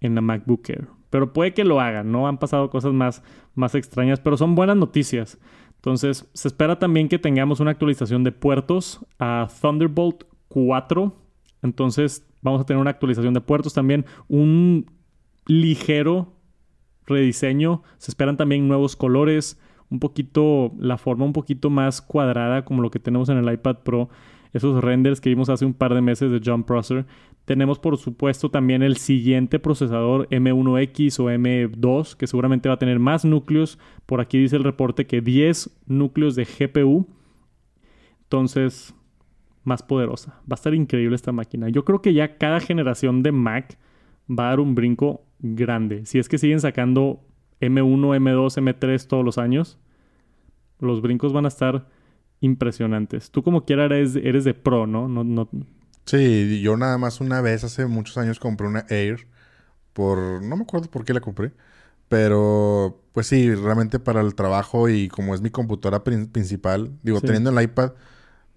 en 0.00 0.14
la 0.14 0.20
MacBook 0.20 0.68
Air. 0.68 0.88
Pero 1.08 1.32
puede 1.32 1.54
que 1.54 1.64
lo 1.64 1.80
hagan, 1.80 2.12
¿no? 2.12 2.28
Han 2.28 2.38
pasado 2.38 2.68
cosas 2.68 2.92
más, 2.92 3.22
más 3.54 3.74
extrañas, 3.74 4.20
pero 4.20 4.36
son 4.36 4.54
buenas 4.54 4.76
noticias. 4.76 5.38
Entonces, 5.86 6.28
se 6.32 6.48
espera 6.48 6.80
también 6.80 7.08
que 7.08 7.16
tengamos 7.16 7.60
una 7.60 7.70
actualización 7.70 8.24
de 8.24 8.32
puertos 8.32 9.06
a 9.20 9.46
Thunderbolt 9.60 10.24
4. 10.48 11.14
Entonces, 11.62 12.26
vamos 12.42 12.60
a 12.60 12.66
tener 12.66 12.80
una 12.80 12.90
actualización 12.90 13.32
de 13.34 13.40
puertos 13.40 13.72
también, 13.72 14.04
un 14.26 14.90
ligero 15.46 16.32
rediseño. 17.06 17.84
Se 17.98 18.10
esperan 18.10 18.36
también 18.36 18.66
nuevos 18.66 18.96
colores, 18.96 19.60
un 19.88 20.00
poquito, 20.00 20.72
la 20.76 20.98
forma 20.98 21.24
un 21.24 21.32
poquito 21.32 21.70
más 21.70 22.02
cuadrada 22.02 22.64
como 22.64 22.82
lo 22.82 22.90
que 22.90 22.98
tenemos 22.98 23.28
en 23.28 23.38
el 23.38 23.52
iPad 23.54 23.76
Pro. 23.84 24.08
Esos 24.56 24.82
renders 24.82 25.20
que 25.20 25.28
vimos 25.28 25.50
hace 25.50 25.66
un 25.66 25.74
par 25.74 25.92
de 25.92 26.00
meses 26.00 26.30
de 26.30 26.40
John 26.42 26.64
Prosser. 26.64 27.04
Tenemos 27.44 27.78
por 27.78 27.98
supuesto 27.98 28.50
también 28.50 28.82
el 28.82 28.96
siguiente 28.96 29.58
procesador 29.58 30.26
M1X 30.30 31.20
o 31.20 31.30
M2 31.30 32.16
que 32.16 32.26
seguramente 32.26 32.68
va 32.68 32.76
a 32.76 32.78
tener 32.78 32.98
más 32.98 33.24
núcleos. 33.26 33.78
Por 34.06 34.20
aquí 34.20 34.38
dice 34.38 34.56
el 34.56 34.64
reporte 34.64 35.06
que 35.06 35.20
10 35.20 35.70
núcleos 35.86 36.34
de 36.36 36.44
GPU. 36.44 37.06
Entonces, 38.22 38.94
más 39.62 39.82
poderosa. 39.82 40.40
Va 40.40 40.52
a 40.52 40.54
estar 40.54 40.74
increíble 40.74 41.16
esta 41.16 41.32
máquina. 41.32 41.68
Yo 41.68 41.84
creo 41.84 42.00
que 42.00 42.14
ya 42.14 42.38
cada 42.38 42.60
generación 42.60 43.22
de 43.22 43.32
Mac 43.32 43.76
va 44.28 44.46
a 44.46 44.50
dar 44.50 44.60
un 44.60 44.74
brinco 44.74 45.22
grande. 45.38 46.06
Si 46.06 46.18
es 46.18 46.28
que 46.30 46.38
siguen 46.38 46.60
sacando 46.60 47.20
M1, 47.60 48.16
M2, 48.16 48.56
M3 48.56 49.06
todos 49.06 49.24
los 49.24 49.36
años, 49.36 49.78
los 50.78 51.02
brincos 51.02 51.32
van 51.32 51.44
a 51.44 51.48
estar 51.48 51.86
impresionantes. 52.40 53.30
Tú 53.30 53.42
como 53.42 53.64
quiera 53.64 53.84
eres, 53.84 54.16
eres 54.16 54.44
de 54.44 54.54
pro, 54.54 54.86
¿no? 54.86 55.08
No, 55.08 55.24
no 55.24 55.48
Sí, 56.06 56.60
yo 56.60 56.76
nada 56.76 56.98
más 56.98 57.20
una 57.20 57.40
vez 57.40 57.64
hace 57.64 57.86
muchos 57.86 58.16
años 58.16 58.38
compré 58.38 58.68
una 58.68 58.86
Air 58.88 59.26
por... 59.92 60.42
No 60.42 60.56
me 60.56 60.62
acuerdo 60.62 60.88
por 60.88 61.04
qué 61.04 61.12
la 61.12 61.20
compré. 61.20 61.52
Pero, 62.08 63.02
pues 63.12 63.26
sí, 63.26 63.52
realmente 63.52 63.98
para 63.98 64.20
el 64.20 64.36
trabajo 64.36 64.88
y 64.88 65.08
como 65.08 65.34
es 65.34 65.40
mi 65.40 65.50
computadora 65.50 66.04
principal, 66.04 66.92
digo, 67.02 67.20
teniendo 67.20 67.50
el 67.50 67.60
iPad, 67.60 67.92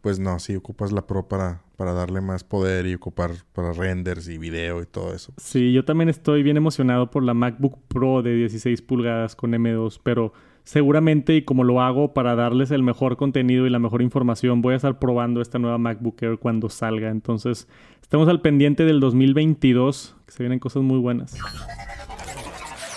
pues 0.02 0.20
no, 0.20 0.38
sí 0.38 0.56
ocupas 0.56 0.92
la 0.92 1.08
Pro 1.08 1.28
para, 1.28 1.64
para 1.76 1.94
darle 1.94 2.22
más 2.22 2.44
poder 2.44 2.86
y 2.86 2.94
ocupar 2.94 3.32
para 3.54 3.74
renders 3.74 4.28
y 4.28 4.38
video 4.38 4.84
y 4.84 4.86
todo 4.86 5.16
eso. 5.16 5.34
Sí, 5.38 5.74
yo 5.74 5.84
también 5.84 6.10
estoy 6.10 6.44
bien 6.44 6.58
emocionado 6.58 7.10
por 7.10 7.24
la 7.24 7.34
MacBook 7.34 7.80
Pro 7.88 8.22
de 8.22 8.36
16 8.36 8.84
pulgadas 8.84 9.36
con 9.36 9.52
M2, 9.52 10.00
pero 10.04 10.32
seguramente 10.64 11.36
y 11.36 11.42
como 11.44 11.64
lo 11.64 11.82
hago 11.82 12.14
para 12.14 12.36
darles 12.36 12.72
el 12.72 12.84
mejor 12.84 13.18
contenido 13.18 13.66
y 13.66 13.70
la 13.70 13.80
mejor 13.80 14.02
información, 14.02 14.62
voy 14.62 14.74
a 14.74 14.78
estar 14.78 15.00
probando 15.00 15.42
esta 15.42 15.60
nueva 15.60 15.78
MacBook 15.78 16.22
Air 16.22 16.38
cuando 16.38 16.70
salga. 16.70 17.10
Entonces, 17.10 17.68
estamos 18.02 18.28
al 18.28 18.42
pendiente 18.42 18.86
del 18.86 19.00
2022, 19.00 20.16
que 20.26 20.32
se 20.32 20.44
vienen 20.44 20.60
cosas 20.60 20.84
muy 20.84 21.00
buenas. 21.00 21.36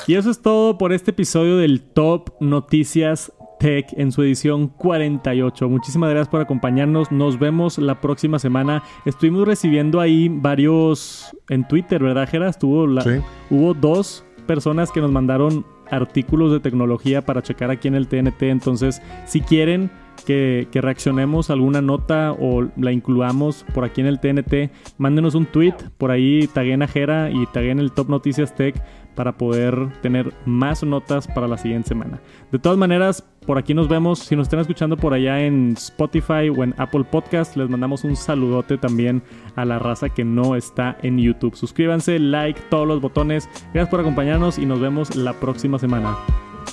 Y 0.06 0.14
eso 0.14 0.30
es 0.30 0.42
todo 0.42 0.78
por 0.78 0.92
este 0.92 1.12
episodio 1.12 1.56
del 1.56 1.80
Top 1.80 2.30
Noticias 2.40 3.32
Tech 3.60 3.86
en 3.96 4.10
su 4.10 4.22
edición 4.22 4.66
48. 4.66 5.68
Muchísimas 5.68 6.10
gracias 6.10 6.28
por 6.28 6.40
acompañarnos. 6.40 7.12
Nos 7.12 7.38
vemos 7.38 7.78
la 7.78 8.00
próxima 8.00 8.40
semana. 8.40 8.82
Estuvimos 9.04 9.46
recibiendo 9.46 10.00
ahí 10.00 10.28
varios 10.28 11.30
en 11.48 11.66
Twitter, 11.68 12.02
¿verdad, 12.02 12.28
Gera? 12.28 12.48
Estuvo 12.48 12.88
la... 12.88 13.22
Hubo 13.50 13.74
dos 13.74 14.24
personas 14.48 14.90
que 14.90 15.00
nos 15.00 15.12
mandaron 15.12 15.64
artículos 15.92 16.50
de 16.50 16.60
tecnología 16.60 17.24
para 17.24 17.42
checar 17.42 17.70
aquí 17.70 17.86
en 17.86 17.94
el 17.94 18.08
TNT. 18.08 18.42
Entonces, 18.44 19.00
si 19.26 19.42
quieren 19.42 19.90
que, 20.24 20.66
reaccionemos 20.72 21.50
a 21.50 21.52
alguna 21.52 21.82
nota 21.82 22.32
o 22.32 22.68
la 22.76 22.92
incluamos 22.92 23.64
por 23.74 23.84
aquí 23.84 24.00
en 24.00 24.06
el 24.06 24.18
TNT, 24.18 24.70
mándenos 24.98 25.34
un 25.34 25.46
tweet, 25.46 25.74
por 25.98 26.10
ahí 26.10 26.48
taguen 26.52 26.82
a 26.82 26.88
Jera 26.88 27.30
y 27.30 27.46
taguen 27.46 27.78
el 27.78 27.92
Top 27.92 28.08
Noticias 28.08 28.54
Tech 28.54 28.74
para 29.14 29.32
poder 29.32 29.88
tener 30.00 30.32
más 30.46 30.82
notas 30.82 31.26
para 31.26 31.48
la 31.48 31.58
siguiente 31.58 31.88
semana. 31.88 32.20
De 32.50 32.58
todas 32.58 32.78
maneras, 32.78 33.24
por 33.46 33.58
aquí 33.58 33.74
nos 33.74 33.88
vemos. 33.88 34.20
Si 34.20 34.36
nos 34.36 34.46
están 34.46 34.60
escuchando 34.60 34.96
por 34.96 35.14
allá 35.14 35.40
en 35.40 35.72
Spotify 35.72 36.48
o 36.54 36.62
en 36.62 36.74
Apple 36.78 37.04
Podcast, 37.04 37.56
les 37.56 37.68
mandamos 37.68 38.04
un 38.04 38.16
saludote 38.16 38.78
también 38.78 39.22
a 39.56 39.64
la 39.64 39.78
raza 39.78 40.08
que 40.08 40.24
no 40.24 40.56
está 40.56 40.96
en 41.02 41.18
YouTube. 41.18 41.56
Suscríbanse, 41.56 42.18
like, 42.18 42.60
todos 42.70 42.86
los 42.86 43.00
botones. 43.00 43.48
Gracias 43.74 43.88
por 43.88 44.00
acompañarnos 44.00 44.58
y 44.58 44.66
nos 44.66 44.80
vemos 44.80 45.16
la 45.16 45.32
próxima 45.34 45.78
semana. 45.78 46.16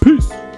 Peace. 0.01 0.48